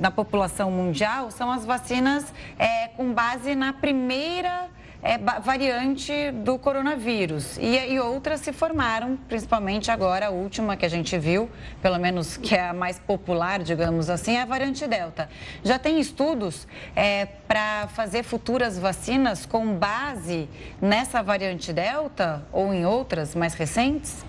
[0.00, 4.68] na população mundial, são as vacinas é, com base na primeira
[5.06, 7.56] é, variante do coronavírus.
[7.58, 11.48] E, e outras se formaram, principalmente agora, a última que a gente viu,
[11.80, 15.28] pelo menos que é a mais popular, digamos assim, é a variante Delta.
[15.62, 20.48] Já tem estudos é, para fazer futuras vacinas com base
[20.82, 24.24] nessa variante Delta ou em outras mais recentes?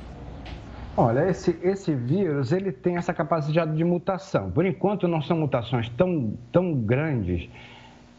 [0.95, 4.49] Olha, esse, esse vírus ele tem essa capacidade de mutação.
[4.49, 7.49] Por enquanto, não são mutações tão, tão grandes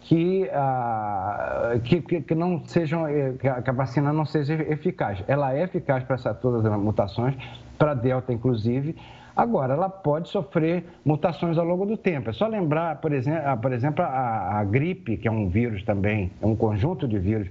[0.09, 5.23] que, ah, que, que, não sejam, eh, que a vacina não seja eficaz.
[5.29, 7.37] Ela é eficaz para todas as mutações,
[7.79, 8.97] para Delta inclusive.
[9.37, 12.31] Agora, ela pode sofrer mutações ao longo do tempo.
[12.31, 15.85] É só lembrar, por exemplo, ah, por exemplo a, a gripe, que é um vírus
[15.85, 17.47] também, é um conjunto de vírus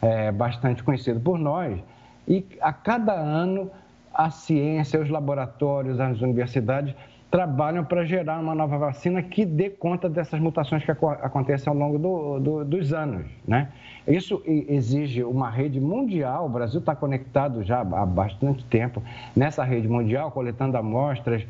[0.00, 1.78] é, bastante conhecido por nós,
[2.26, 3.70] e a cada ano
[4.14, 6.94] a ciência, os laboratórios, as universidades
[7.30, 11.98] trabalham para gerar uma nova vacina que dê conta dessas mutações que acontecem ao longo
[11.98, 13.26] do, do, dos anos.
[13.46, 13.68] Né?
[14.06, 19.02] Isso exige uma rede mundial, o Brasil está conectado já há bastante tempo
[19.36, 21.46] nessa rede mundial, coletando amostras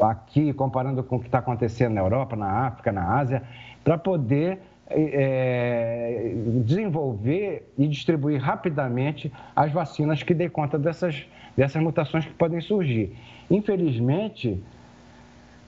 [0.00, 3.42] aqui, comparando com o que está acontecendo na Europa, na África, na Ásia,
[3.82, 4.58] para poder
[4.90, 6.34] é,
[6.64, 11.24] desenvolver e distribuir rapidamente as vacinas que dê conta dessas,
[11.56, 13.16] dessas mutações que podem surgir.
[13.50, 14.62] Infelizmente,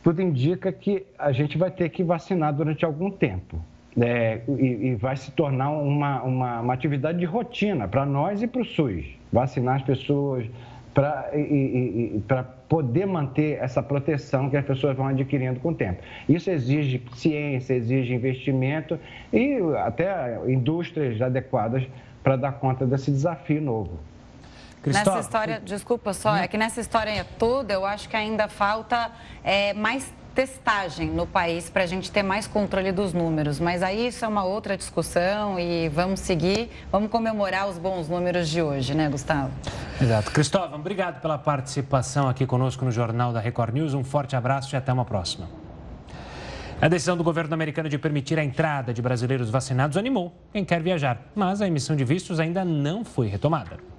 [0.02, 3.62] tudo indica que a gente vai ter que vacinar durante algum tempo.
[4.00, 8.46] É, e, e, vai se tornar uma, uma, uma atividade de rotina para nós e
[8.46, 9.04] para o SUS.
[9.30, 10.46] Vacinar as pessoas
[10.94, 16.02] para poder manter essa proteção que as pessoas vão adquirindo com o tempo.
[16.28, 18.98] Isso exige ciência, exige investimento
[19.32, 21.86] e até indústrias adequadas
[22.22, 23.98] para dar conta desse desafio novo.
[24.84, 29.10] Nessa história, desculpa só, é que nessa história toda eu acho que ainda falta
[29.44, 33.60] é, mais testagem no país para a gente ter mais controle dos números.
[33.60, 38.48] Mas aí isso é uma outra discussão e vamos seguir, vamos comemorar os bons números
[38.48, 39.50] de hoje, né, Gustavo?
[40.00, 40.30] Exato.
[40.30, 43.94] Cristóvão, obrigado pela participação aqui conosco no Jornal da Record News.
[43.94, 45.48] Um forte abraço e até uma próxima.
[46.80, 50.82] A decisão do governo americano de permitir a entrada de brasileiros vacinados animou quem quer
[50.82, 53.91] viajar, mas a emissão de vistos ainda não foi retomada.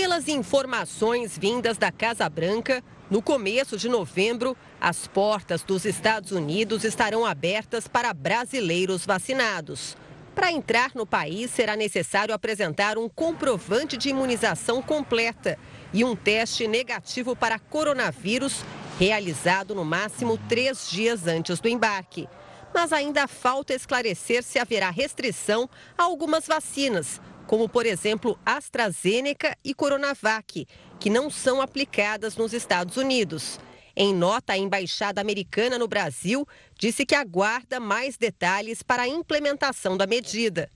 [0.00, 6.84] Pelas informações vindas da Casa Branca, no começo de novembro, as portas dos Estados Unidos
[6.84, 9.96] estarão abertas para brasileiros vacinados.
[10.36, 15.58] Para entrar no país, será necessário apresentar um comprovante de imunização completa
[15.92, 18.64] e um teste negativo para coronavírus,
[19.00, 22.28] realizado no máximo três dias antes do embarque.
[22.72, 29.72] Mas ainda falta esclarecer se haverá restrição a algumas vacinas, como por exemplo AstraZeneca e
[29.72, 30.66] Coronavac,
[31.00, 33.58] que não são aplicadas nos Estados Unidos.
[33.96, 36.46] Em nota, a embaixada americana no Brasil
[36.78, 40.70] disse que aguarda mais detalhes para a implementação da medida.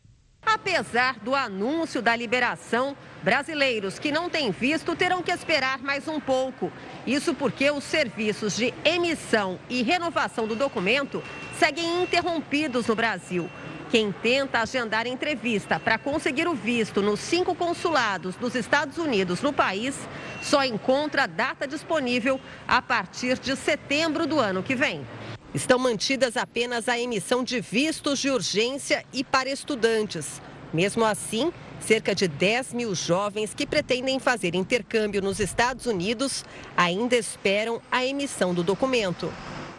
[0.44, 6.18] Apesar do anúncio da liberação, brasileiros que não têm visto terão que esperar mais um
[6.18, 6.72] pouco.
[7.06, 11.22] Isso porque os serviços de emissão e renovação do documento
[11.58, 13.48] seguem interrompidos no Brasil.
[13.92, 19.52] Quem tenta agendar entrevista para conseguir o visto nos cinco consulados dos Estados Unidos no
[19.52, 19.94] país
[20.40, 25.07] só encontra data disponível a partir de setembro do ano que vem.
[25.52, 30.40] Estão mantidas apenas a emissão de vistos de urgência e para estudantes.
[30.72, 37.14] Mesmo assim, cerca de 10 mil jovens que pretendem fazer intercâmbio nos Estados Unidos ainda
[37.14, 39.30] esperam a emissão do documento.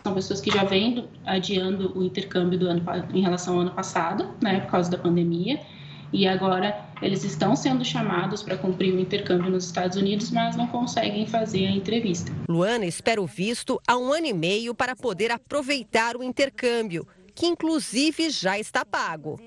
[0.03, 2.83] São pessoas que já vêm adiando o intercâmbio do ano,
[3.13, 5.59] em relação ao ano passado, né, por causa da pandemia,
[6.11, 10.67] e agora eles estão sendo chamados para cumprir o intercâmbio nos Estados Unidos, mas não
[10.67, 12.31] conseguem fazer a entrevista.
[12.47, 17.47] Luana espera o visto há um ano e meio para poder aproveitar o intercâmbio que
[17.47, 19.39] inclusive já está pago.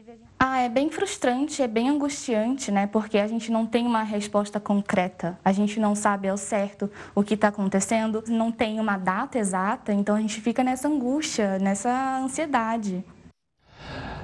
[0.48, 2.86] Ah, é bem frustrante, é bem angustiante, né?
[2.86, 7.24] Porque a gente não tem uma resposta concreta, a gente não sabe ao certo o
[7.24, 12.20] que está acontecendo, não tem uma data exata, então a gente fica nessa angústia, nessa
[12.20, 13.04] ansiedade.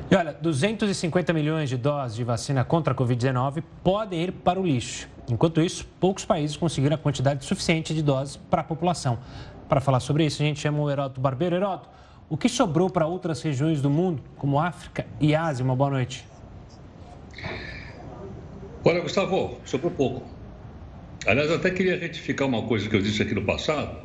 [0.09, 4.65] E olha, 250 milhões de doses de vacina contra a Covid-19 podem ir para o
[4.65, 5.09] lixo.
[5.29, 9.19] Enquanto isso, poucos países conseguiram a quantidade suficiente de doses para a população.
[9.69, 11.57] Para falar sobre isso, a gente chama o Heroto Barbeiro.
[11.57, 11.89] Heroto,
[12.33, 15.63] o que sobrou para outras regiões do mundo, como África e Ásia?
[15.63, 16.25] Uma boa noite.
[18.83, 20.23] Olha, Gustavo, sobrou pouco.
[21.27, 23.99] Aliás, eu até queria retificar uma coisa que eu disse aqui no passado,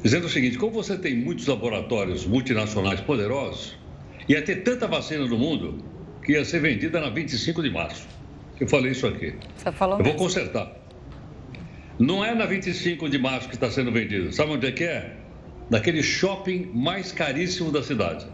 [0.00, 3.76] dizendo o seguinte: como você tem muitos laboratórios multinacionais poderosos,
[4.28, 5.84] ia ter tanta vacina no mundo
[6.24, 8.06] que ia ser vendida na 25 de março.
[8.60, 9.34] Eu falei isso aqui.
[9.56, 10.16] Você falou Eu mesmo.
[10.16, 10.70] vou consertar.
[11.98, 14.32] Não é na 25 de março que está sendo vendido.
[14.32, 15.16] Sabe onde é que é?
[15.70, 18.26] Naquele shopping mais caríssimo da cidade.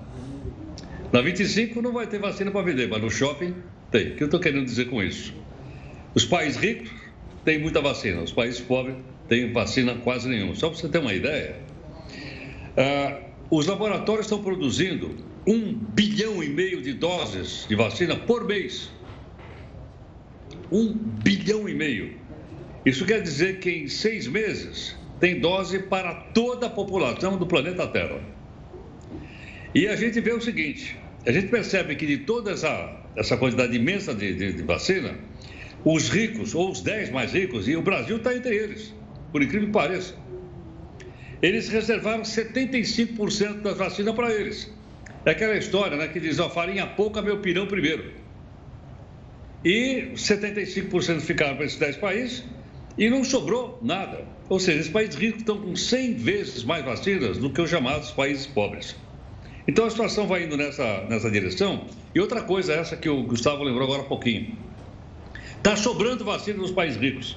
[1.12, 3.55] Na 25 não vai ter vacina para vender, mas no shopping
[3.91, 4.12] tem.
[4.12, 5.34] O que eu estou querendo dizer com isso?
[6.14, 6.91] Os países ricos
[7.45, 8.97] têm muita vacina, os países pobres
[9.28, 10.55] têm vacina quase nenhuma.
[10.55, 11.57] Só para você ter uma ideia,
[12.76, 13.20] ah,
[13.51, 15.14] os laboratórios estão produzindo
[15.47, 18.91] um bilhão e meio de doses de vacina por mês.
[20.72, 22.14] Um bilhão e meio.
[22.84, 27.87] Isso quer dizer que em seis meses tem dose para toda a população do planeta
[27.87, 28.21] Terra.
[29.75, 33.75] E a gente vê o seguinte: a gente percebe que de toda essa, essa quantidade
[33.77, 35.14] imensa de, de, de vacina,
[35.85, 38.95] os ricos, ou os 10 mais ricos, e o Brasil está entre eles,
[39.33, 40.14] por incrível que pareça,
[41.43, 44.73] eles reservaram 75% das vacinas para eles.
[45.25, 48.12] É aquela história né, que diz: ó, farinha pouca, meu pirão primeiro.
[49.64, 52.45] E 75% ficaram para esses 10 países
[52.99, 54.24] e não sobrou nada.
[54.49, 58.11] Ou seja, esses países ricos estão com 100 vezes mais vacinas do que os chamados
[58.11, 58.97] países pobres.
[59.68, 61.86] Então a situação vai indo nessa, nessa direção.
[62.14, 64.57] E outra coisa, essa que o Gustavo lembrou agora há pouquinho:
[65.57, 67.36] está sobrando vacina nos países ricos.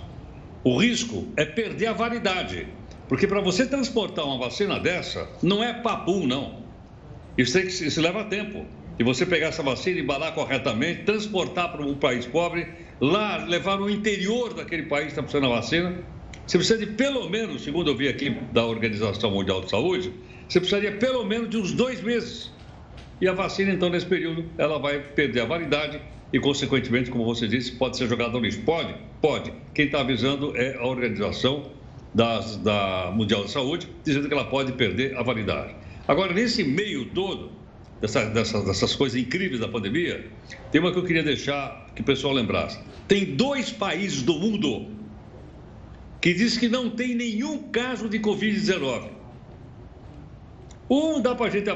[0.64, 2.68] O risco é perder a validade.
[3.08, 6.60] Porque para você transportar uma vacina dessa, não é papum, não.
[7.36, 8.66] Isso, tem que, isso leva tempo.
[9.00, 12.68] E você pegar essa vacina, embalar corretamente, transportar para um país pobre,
[13.00, 15.96] lá levar no interior daquele país que está precisando da vacina.
[16.46, 20.12] Você precisa de pelo menos, segundo eu vi aqui da Organização Mundial de Saúde,
[20.48, 22.52] você precisaria pelo menos de uns dois meses.
[23.22, 27.48] E a vacina, então, nesse período, ela vai perder a validade e, consequentemente, como você
[27.48, 28.62] disse, pode ser jogada no lixo.
[28.62, 28.96] Pode?
[29.22, 29.54] Pode.
[29.74, 31.70] Quem está avisando é a Organização
[32.14, 35.76] das, da Mundial de Saúde, dizendo que ela pode perder a validade.
[36.08, 37.52] Agora, nesse meio todo,
[38.02, 40.28] dessa, dessas, dessas coisas incríveis da pandemia,
[40.72, 42.80] tem uma que eu queria deixar que o pessoal lembrasse.
[43.08, 44.88] Tem dois países do mundo
[46.22, 49.10] que diz que não tem nenhum caso de Covid-19.
[50.90, 51.70] Um dá para a gente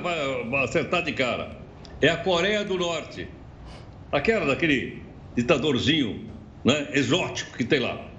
[0.63, 1.57] acertar de cara.
[2.01, 3.28] É a Coreia do Norte.
[4.11, 5.01] Aquela daquele
[5.36, 6.30] ditadorzinho
[6.63, 8.09] né, exótico que tem lá.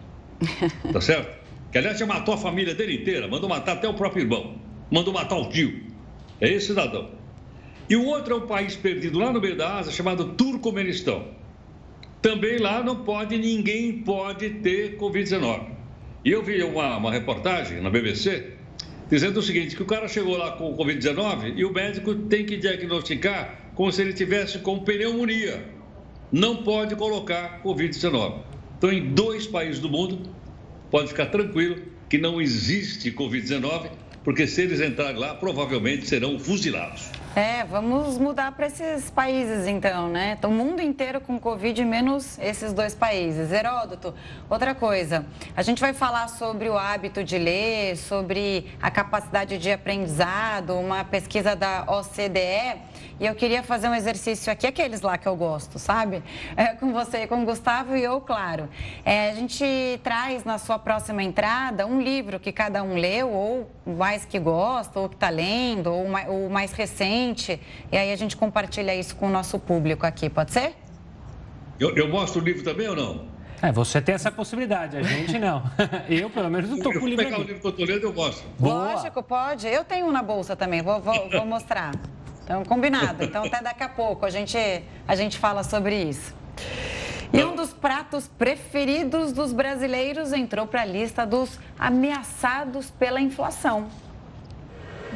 [0.92, 1.44] Tá certo?
[1.72, 4.54] Que aliás já matou a família dele inteira, mandou matar até o próprio irmão,
[4.90, 5.82] mandou matar o tio.
[6.40, 7.10] É esse cidadão.
[7.88, 11.28] E o outro é um país perdido lá no meio da Ásia chamado Turcomenistão.
[12.22, 15.66] Também lá não pode, ninguém pode ter Covid-19.
[16.24, 18.54] E eu vi uma, uma reportagem na BBC
[19.08, 22.56] dizendo o seguinte, que o cara chegou lá com Covid-19 e o médico tem que
[22.56, 25.64] diagnosticar como se ele tivesse com pneumonia.
[26.32, 28.40] Não pode colocar Covid-19.
[28.78, 30.30] Então, em dois países do mundo,
[30.90, 33.90] pode ficar tranquilo que não existe Covid-19,
[34.24, 37.10] porque se eles entrarem lá, provavelmente serão fuzilados.
[37.36, 40.38] É, vamos mudar para esses países então, né?
[40.44, 43.52] O mundo inteiro com Covid, menos esses dois países.
[43.52, 44.14] Heródoto,
[44.48, 49.70] outra coisa, a gente vai falar sobre o hábito de ler, sobre a capacidade de
[49.70, 52.93] aprendizado, uma pesquisa da OCDE.
[53.20, 56.22] E eu queria fazer um exercício aqui, aqueles lá que eu gosto, sabe?
[56.56, 58.68] É, com você, com o Gustavo e eu, claro.
[59.04, 59.64] É, a gente
[60.02, 65.00] traz na sua próxima entrada um livro que cada um leu, ou mais que gosta,
[65.00, 67.60] ou que está lendo, ou mais, ou mais recente.
[67.90, 70.74] E aí a gente compartilha isso com o nosso público aqui, pode ser?
[71.78, 73.34] Eu, eu mostro o livro também ou não?
[73.60, 75.62] É, você tem essa possibilidade, a gente não.
[76.08, 77.44] Eu, pelo menos, não estou com o livro pegar aqui.
[77.44, 78.46] o livro que eu estou lendo, eu mostro.
[78.60, 79.66] Lógico, pode.
[79.66, 81.92] Eu tenho um na bolsa também, vou, vou, vou mostrar.
[82.44, 83.24] Então, combinado.
[83.24, 84.56] Então, até daqui a pouco a gente,
[85.08, 86.34] a gente fala sobre isso.
[87.32, 93.88] E um dos pratos preferidos dos brasileiros entrou para a lista dos ameaçados pela inflação.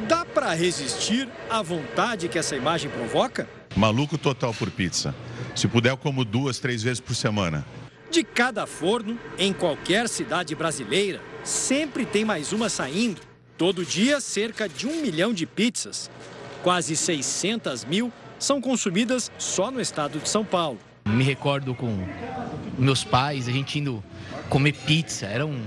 [0.07, 3.47] Dá para resistir à vontade que essa imagem provoca?
[3.75, 5.13] Maluco total por pizza.
[5.55, 7.65] Se puder, eu como duas, três vezes por semana.
[8.09, 13.21] De cada forno, em qualquer cidade brasileira, sempre tem mais uma saindo.
[13.57, 16.09] Todo dia, cerca de um milhão de pizzas.
[16.63, 20.77] Quase 600 mil são consumidas só no estado de São Paulo.
[21.07, 22.05] Me recordo com
[22.77, 24.03] meus pais, a gente indo
[24.49, 25.25] comer pizza.
[25.25, 25.61] Era um,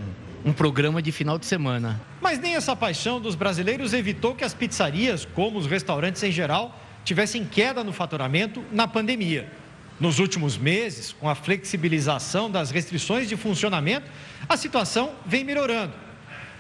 [0.45, 2.01] um programa de final de semana.
[2.21, 6.79] Mas nem essa paixão dos brasileiros evitou que as pizzarias, como os restaurantes em geral,
[7.05, 9.51] tivessem queda no faturamento na pandemia.
[9.99, 14.11] Nos últimos meses, com a flexibilização das restrições de funcionamento,
[14.49, 15.95] a situação vem melhorando.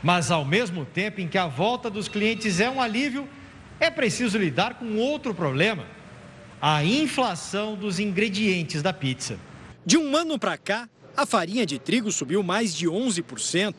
[0.03, 3.28] Mas, ao mesmo tempo em que a volta dos clientes é um alívio,
[3.83, 5.85] é preciso lidar com outro problema:
[6.61, 9.39] a inflação dos ingredientes da pizza.
[9.85, 13.74] De um ano para cá, a farinha de trigo subiu mais de 11%,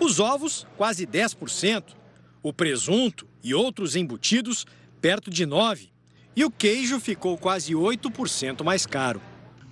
[0.00, 1.94] os ovos, quase 10%,
[2.42, 4.66] o presunto e outros embutidos,
[5.00, 5.90] perto de 9%,
[6.34, 9.22] e o queijo ficou quase 8% mais caro.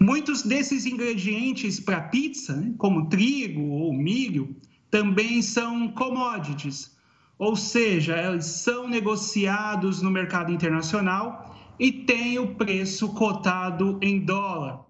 [0.00, 4.56] Muitos desses ingredientes para pizza, né, como trigo ou milho,
[4.88, 6.93] também são commodities,
[7.38, 14.80] ou seja, eles são negociados no mercado internacional e têm o preço cotado em dólar.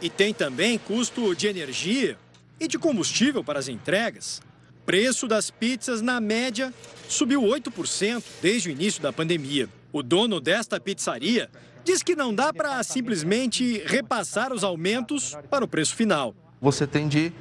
[0.00, 2.16] E tem também custo de energia
[2.58, 4.40] e de combustível para as entregas.
[4.86, 6.72] Preço das pizzas, na média,
[7.08, 9.68] subiu 8% desde o início da pandemia.
[9.92, 11.50] O dono desta pizzaria
[11.84, 16.34] diz que não dá para simplesmente repassar os aumentos para o preço final.
[16.60, 17.32] Você tem de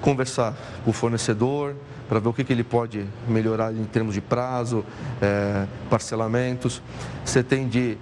[0.00, 1.76] conversar com o fornecedor
[2.08, 4.84] para ver o que, que ele pode melhorar em termos de prazo,
[5.20, 6.82] é, parcelamentos.
[7.24, 7.96] Você tem de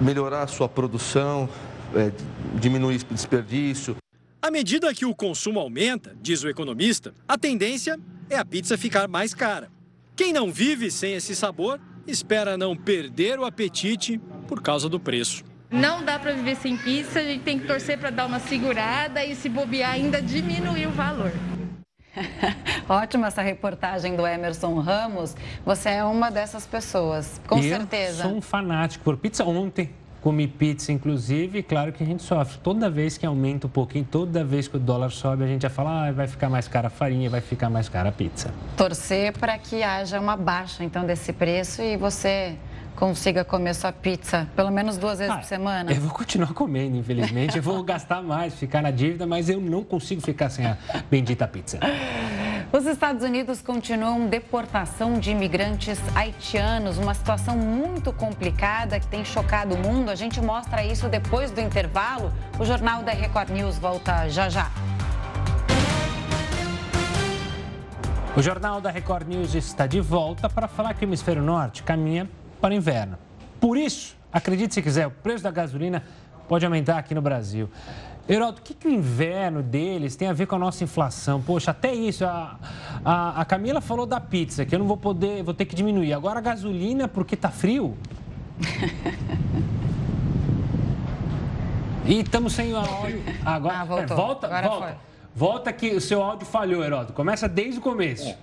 [0.00, 1.48] melhorar a sua produção,
[1.94, 2.10] é,
[2.54, 3.96] diminuir desperdício.
[4.42, 7.98] À medida que o consumo aumenta, diz o economista, a tendência
[8.28, 9.70] é a pizza ficar mais cara.
[10.16, 15.44] Quem não vive sem esse sabor espera não perder o apetite por causa do preço.
[15.70, 19.24] Não dá para viver sem pizza, a gente tem que torcer para dar uma segurada
[19.24, 21.32] e se bobear ainda diminuir o valor.
[22.88, 25.36] Ótima essa reportagem do Emerson Ramos.
[25.64, 28.22] Você é uma dessas pessoas, com eu certeza.
[28.24, 29.44] Sou um fanático por pizza.
[29.44, 29.90] Ontem
[30.20, 32.58] comi pizza, inclusive, claro que a gente sofre.
[32.58, 35.70] Toda vez que aumenta um pouquinho, toda vez que o dólar sobe, a gente já
[35.70, 38.52] fala, ah, vai ficar mais cara a farinha, vai ficar mais cara a pizza.
[38.76, 42.56] Torcer para que haja uma baixa, então, desse preço e você
[43.00, 45.90] consiga comer sua pizza pelo menos duas vezes ah, por semana?
[45.90, 47.56] Eu vou continuar comendo, infelizmente.
[47.56, 50.76] Eu vou gastar mais, ficar na dívida, mas eu não consigo ficar sem a
[51.10, 51.80] bendita pizza.
[52.70, 59.74] Os Estados Unidos continuam deportação de imigrantes haitianos, uma situação muito complicada que tem chocado
[59.74, 60.10] o mundo.
[60.10, 62.30] A gente mostra isso depois do intervalo.
[62.58, 64.70] O Jornal da Record News volta já já.
[68.36, 72.28] O Jornal da Record News está de volta para falar que o hemisfério norte caminha
[72.60, 73.18] para o inverno.
[73.60, 76.02] Por isso, acredite se quiser, o preço da gasolina
[76.48, 77.68] pode aumentar aqui no Brasil.
[78.28, 81.42] Heraldo, o que, que, o inverno deles tem a ver com a nossa inflação?
[81.42, 82.58] Poxa, até isso, a,
[83.04, 86.12] a, a, Camila falou da pizza, que eu não vou poder, vou ter que diminuir.
[86.12, 87.96] Agora a gasolina, porque tá frio?
[92.06, 93.20] e estamos sem áudio.
[93.44, 94.16] Agora, ah, voltou.
[94.16, 94.86] É, volta, Agora volta.
[94.86, 94.94] Foi.
[95.34, 97.12] Volta que o seu áudio falhou, Heraldo.
[97.12, 98.28] Começa desde o começo.
[98.28, 98.36] É.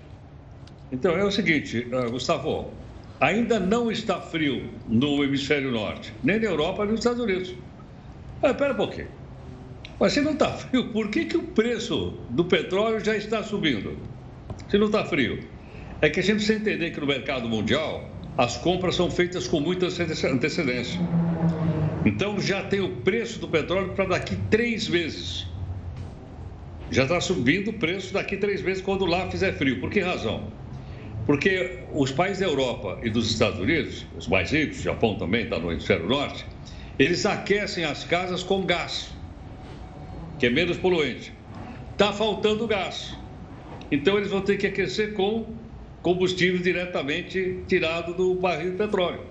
[0.91, 2.72] Então, é o seguinte, uh, Gustavo,
[3.20, 7.53] ainda não está frio no hemisfério norte, nem na Europa, nem nos Estados Unidos.
[8.41, 9.07] Ah, espera um pouquinho.
[9.99, 13.97] Mas se não está frio, por que, que o preço do petróleo já está subindo?
[14.70, 15.39] Se não está frio.
[16.01, 18.07] É que a gente precisa entender que no mercado mundial
[18.38, 20.99] as compras são feitas com muita antecedência.
[22.05, 25.47] Então já tem o preço do petróleo para daqui três meses.
[26.91, 29.80] Já está subindo o preço daqui três meses quando lá fizer frio.
[29.80, 30.51] Por que razão?
[31.28, 35.43] Porque os países da Europa e dos Estados Unidos, os mais ricos, o Japão também
[35.43, 36.43] está no hemisfério norte,
[36.97, 39.15] eles aquecem as casas com gás
[40.39, 41.34] que é menos poluente.
[41.91, 43.17] Está faltando gás.
[43.91, 45.45] Então eles vão ter que aquecer com
[46.01, 49.21] combustível diretamente tirado do barril de petróleo.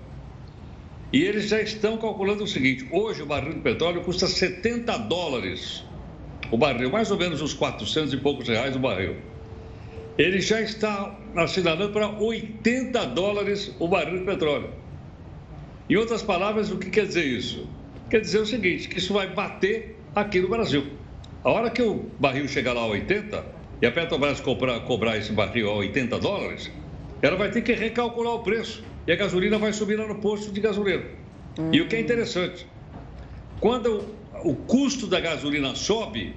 [1.13, 5.83] E eles já estão calculando o seguinte: hoje o barril de petróleo custa 70 dólares
[6.51, 9.15] o barril, mais ou menos uns 400 e poucos reais o barril.
[10.17, 14.69] Ele já está assinalando para 80 dólares o barril de petróleo.
[15.89, 17.67] Em outras palavras, o que quer dizer isso?
[18.09, 20.87] Quer dizer o seguinte: que isso vai bater aqui no Brasil.
[21.43, 23.45] A hora que o barril chegar lá a 80
[23.81, 26.71] e a Petrobras cobrar, cobrar esse barril a 80 dólares,
[27.21, 30.51] ela vai ter que recalcular o preço e a gasolina vai subir lá no posto
[30.51, 31.05] de gasolina.
[31.57, 31.69] Hum.
[31.71, 32.67] E o que é interessante,
[33.59, 34.03] quando
[34.43, 36.35] o custo da gasolina sobe,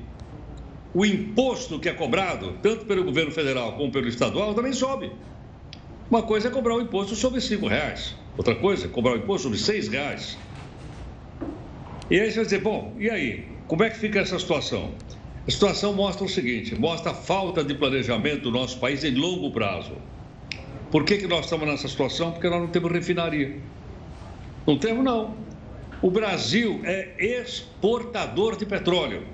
[0.93, 5.13] o imposto que é cobrado, tanto pelo governo federal como pelo estadual, também sobe.
[6.11, 9.45] Uma coisa é cobrar o imposto sobre cinco reais, outra coisa é cobrar o imposto
[9.45, 10.37] sobre seis reais.
[12.11, 13.45] E aí você vai dizer, bom, e aí?
[13.69, 14.91] Como é que fica essa situação?
[15.47, 19.53] A situação mostra o seguinte: mostra a falta de planejamento do nosso país em longo
[19.53, 19.93] prazo.
[20.91, 22.33] Por que, que nós estamos nessa situação?
[22.33, 23.59] Porque nós não temos refinaria.
[24.67, 25.37] Não temos, não.
[26.03, 29.25] O Brasil é exportador de petróleo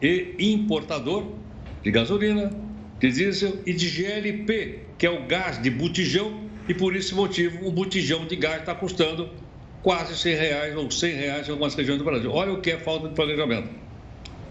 [0.00, 1.34] e importador
[1.82, 2.50] de gasolina,
[2.98, 7.66] de diesel e de GLP, que é o gás de botijão, e por esse motivo
[7.66, 9.30] um botijão de gás está custando
[9.82, 12.30] quase 100 reais ou 100 reais em algumas regiões do Brasil.
[12.30, 13.70] Olha o que é falta de planejamento.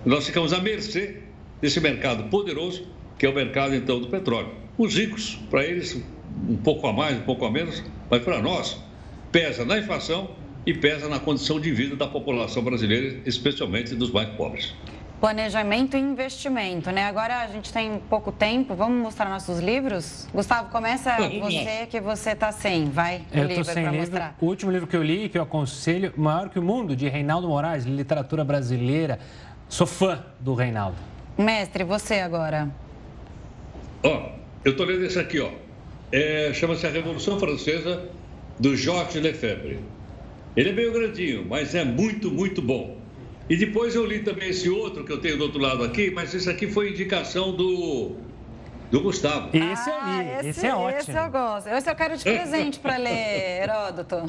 [0.05, 1.17] Nós ficamos à mercê
[1.61, 2.87] desse mercado poderoso,
[3.17, 4.49] que é o mercado então do petróleo.
[4.77, 6.01] Os ricos, para eles,
[6.47, 8.81] um pouco a mais, um pouco a menos, mas para nós,
[9.31, 10.31] pesa na inflação
[10.65, 14.73] e pesa na condição de vida da população brasileira, especialmente dos mais pobres.
[15.19, 17.05] Planejamento e investimento, né?
[17.05, 20.27] Agora a gente tem pouco tempo, vamos mostrar nossos livros?
[20.31, 23.99] Gustavo, começa você que você está sem, vai, eu livro sem livro.
[23.99, 24.35] Mostrar.
[24.39, 27.47] O último livro que eu li, que eu aconselho, Maior que o Mundo, de Reinaldo
[27.47, 29.17] Moraes, literatura brasileira.
[29.67, 30.97] Sou fã do Reinaldo.
[31.35, 32.69] Mestre, você agora.
[34.03, 35.49] Ó, oh, eu estou lendo esse aqui, ó.
[36.11, 38.07] É, Chama-se A Revolução Francesa,
[38.59, 39.79] do Georges Lefebvre.
[40.55, 42.96] Ele é meio grandinho, mas é muito, muito bom.
[43.49, 46.33] E depois eu li também esse outro que eu tenho do outro lado aqui, mas
[46.33, 48.15] esse aqui foi indicação do,
[48.91, 49.49] do Gustavo.
[49.53, 50.99] Esse eu li, esse, esse, é ótimo.
[50.99, 51.67] Esse eu gosto.
[51.67, 54.23] Esse eu quero de presente para ler, Heródoto.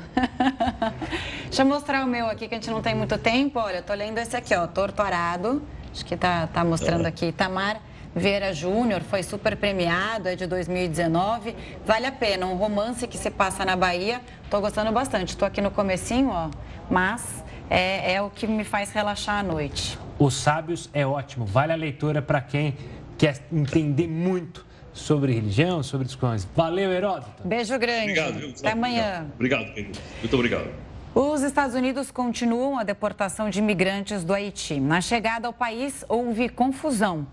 [1.47, 3.59] Deixa eu mostrar o meu aqui, que a gente não tem muito tempo.
[3.59, 5.63] Olha, eu tô lendo esse aqui, ó, Torto Arado.
[5.93, 7.09] Acho que tá, tá mostrando é.
[7.09, 7.33] aqui.
[7.33, 7.81] Tamar
[8.15, 11.55] Vieira Júnior, foi super premiado, é de 2019.
[11.85, 14.21] Vale a pena, um romance que se passa na Bahia.
[14.45, 15.31] Estou gostando bastante.
[15.31, 16.51] Estou aqui no comecinho, ó,
[16.91, 19.99] mas é, é o que me faz relaxar à noite.
[20.19, 22.77] Os Sábios é ótimo, vale a leitura para quem
[23.17, 26.47] quer entender muito sobre religião, sobre discussões.
[26.57, 27.47] Valeu, Heródoto.
[27.47, 28.11] Beijo grande.
[28.11, 28.51] Obrigado, viu?
[28.51, 29.27] Até amanhã.
[29.35, 29.99] Obrigado, querido.
[30.21, 30.69] Muito obrigado.
[31.15, 34.79] Os Estados Unidos continuam a deportação de imigrantes do Haiti.
[34.79, 37.27] Na chegada ao país, houve confusão.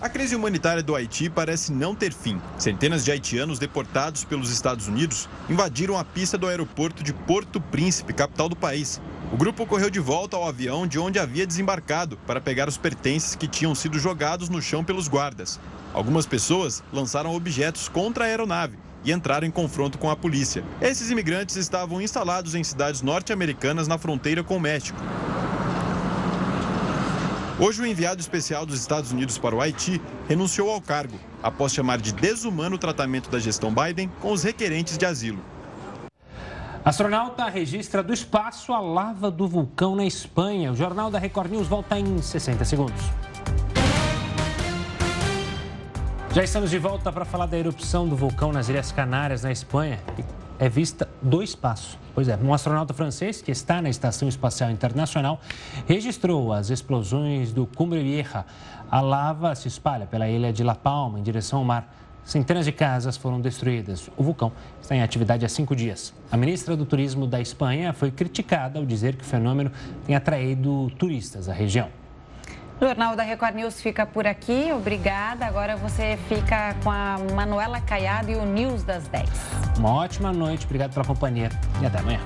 [0.00, 2.40] A crise humanitária do Haiti parece não ter fim.
[2.56, 8.14] Centenas de haitianos deportados pelos Estados Unidos invadiram a pista do aeroporto de Porto Príncipe,
[8.14, 8.98] capital do país.
[9.30, 13.34] O grupo correu de volta ao avião de onde havia desembarcado para pegar os pertences
[13.34, 15.60] que tinham sido jogados no chão pelos guardas.
[15.92, 20.64] Algumas pessoas lançaram objetos contra a aeronave e entraram em confronto com a polícia.
[20.80, 24.98] Esses imigrantes estavam instalados em cidades norte-americanas na fronteira com o México.
[27.62, 31.98] Hoje, o enviado especial dos Estados Unidos para o Haiti renunciou ao cargo, após chamar
[31.98, 35.44] de desumano o tratamento da gestão Biden com os requerentes de asilo.
[36.82, 40.72] Astronauta registra do espaço a lava do vulcão na Espanha.
[40.72, 43.02] O Jornal da Record News volta em 60 segundos.
[46.32, 49.98] Já estamos de volta para falar da erupção do vulcão nas Ilhas Canárias, na Espanha
[50.60, 51.98] é vista do espaço.
[52.14, 55.40] Pois é, um astronauta francês que está na Estação Espacial Internacional
[55.88, 58.44] registrou as explosões do Cumbre Vieja.
[58.90, 61.96] A lava se espalha pela ilha de La Palma em direção ao mar.
[62.22, 64.10] Centenas de casas foram destruídas.
[64.18, 64.52] O vulcão
[64.82, 66.12] está em atividade há cinco dias.
[66.30, 69.72] A ministra do Turismo da Espanha foi criticada ao dizer que o fenômeno
[70.04, 71.99] tem atraído turistas à região.
[72.80, 74.72] O Jornal da Record News fica por aqui.
[74.72, 75.44] Obrigada.
[75.44, 79.28] Agora você fica com a Manuela Caiado e o News das 10.
[79.78, 80.64] Uma ótima noite.
[80.64, 81.50] Obrigado pela companhia
[81.82, 82.20] e até amanhã.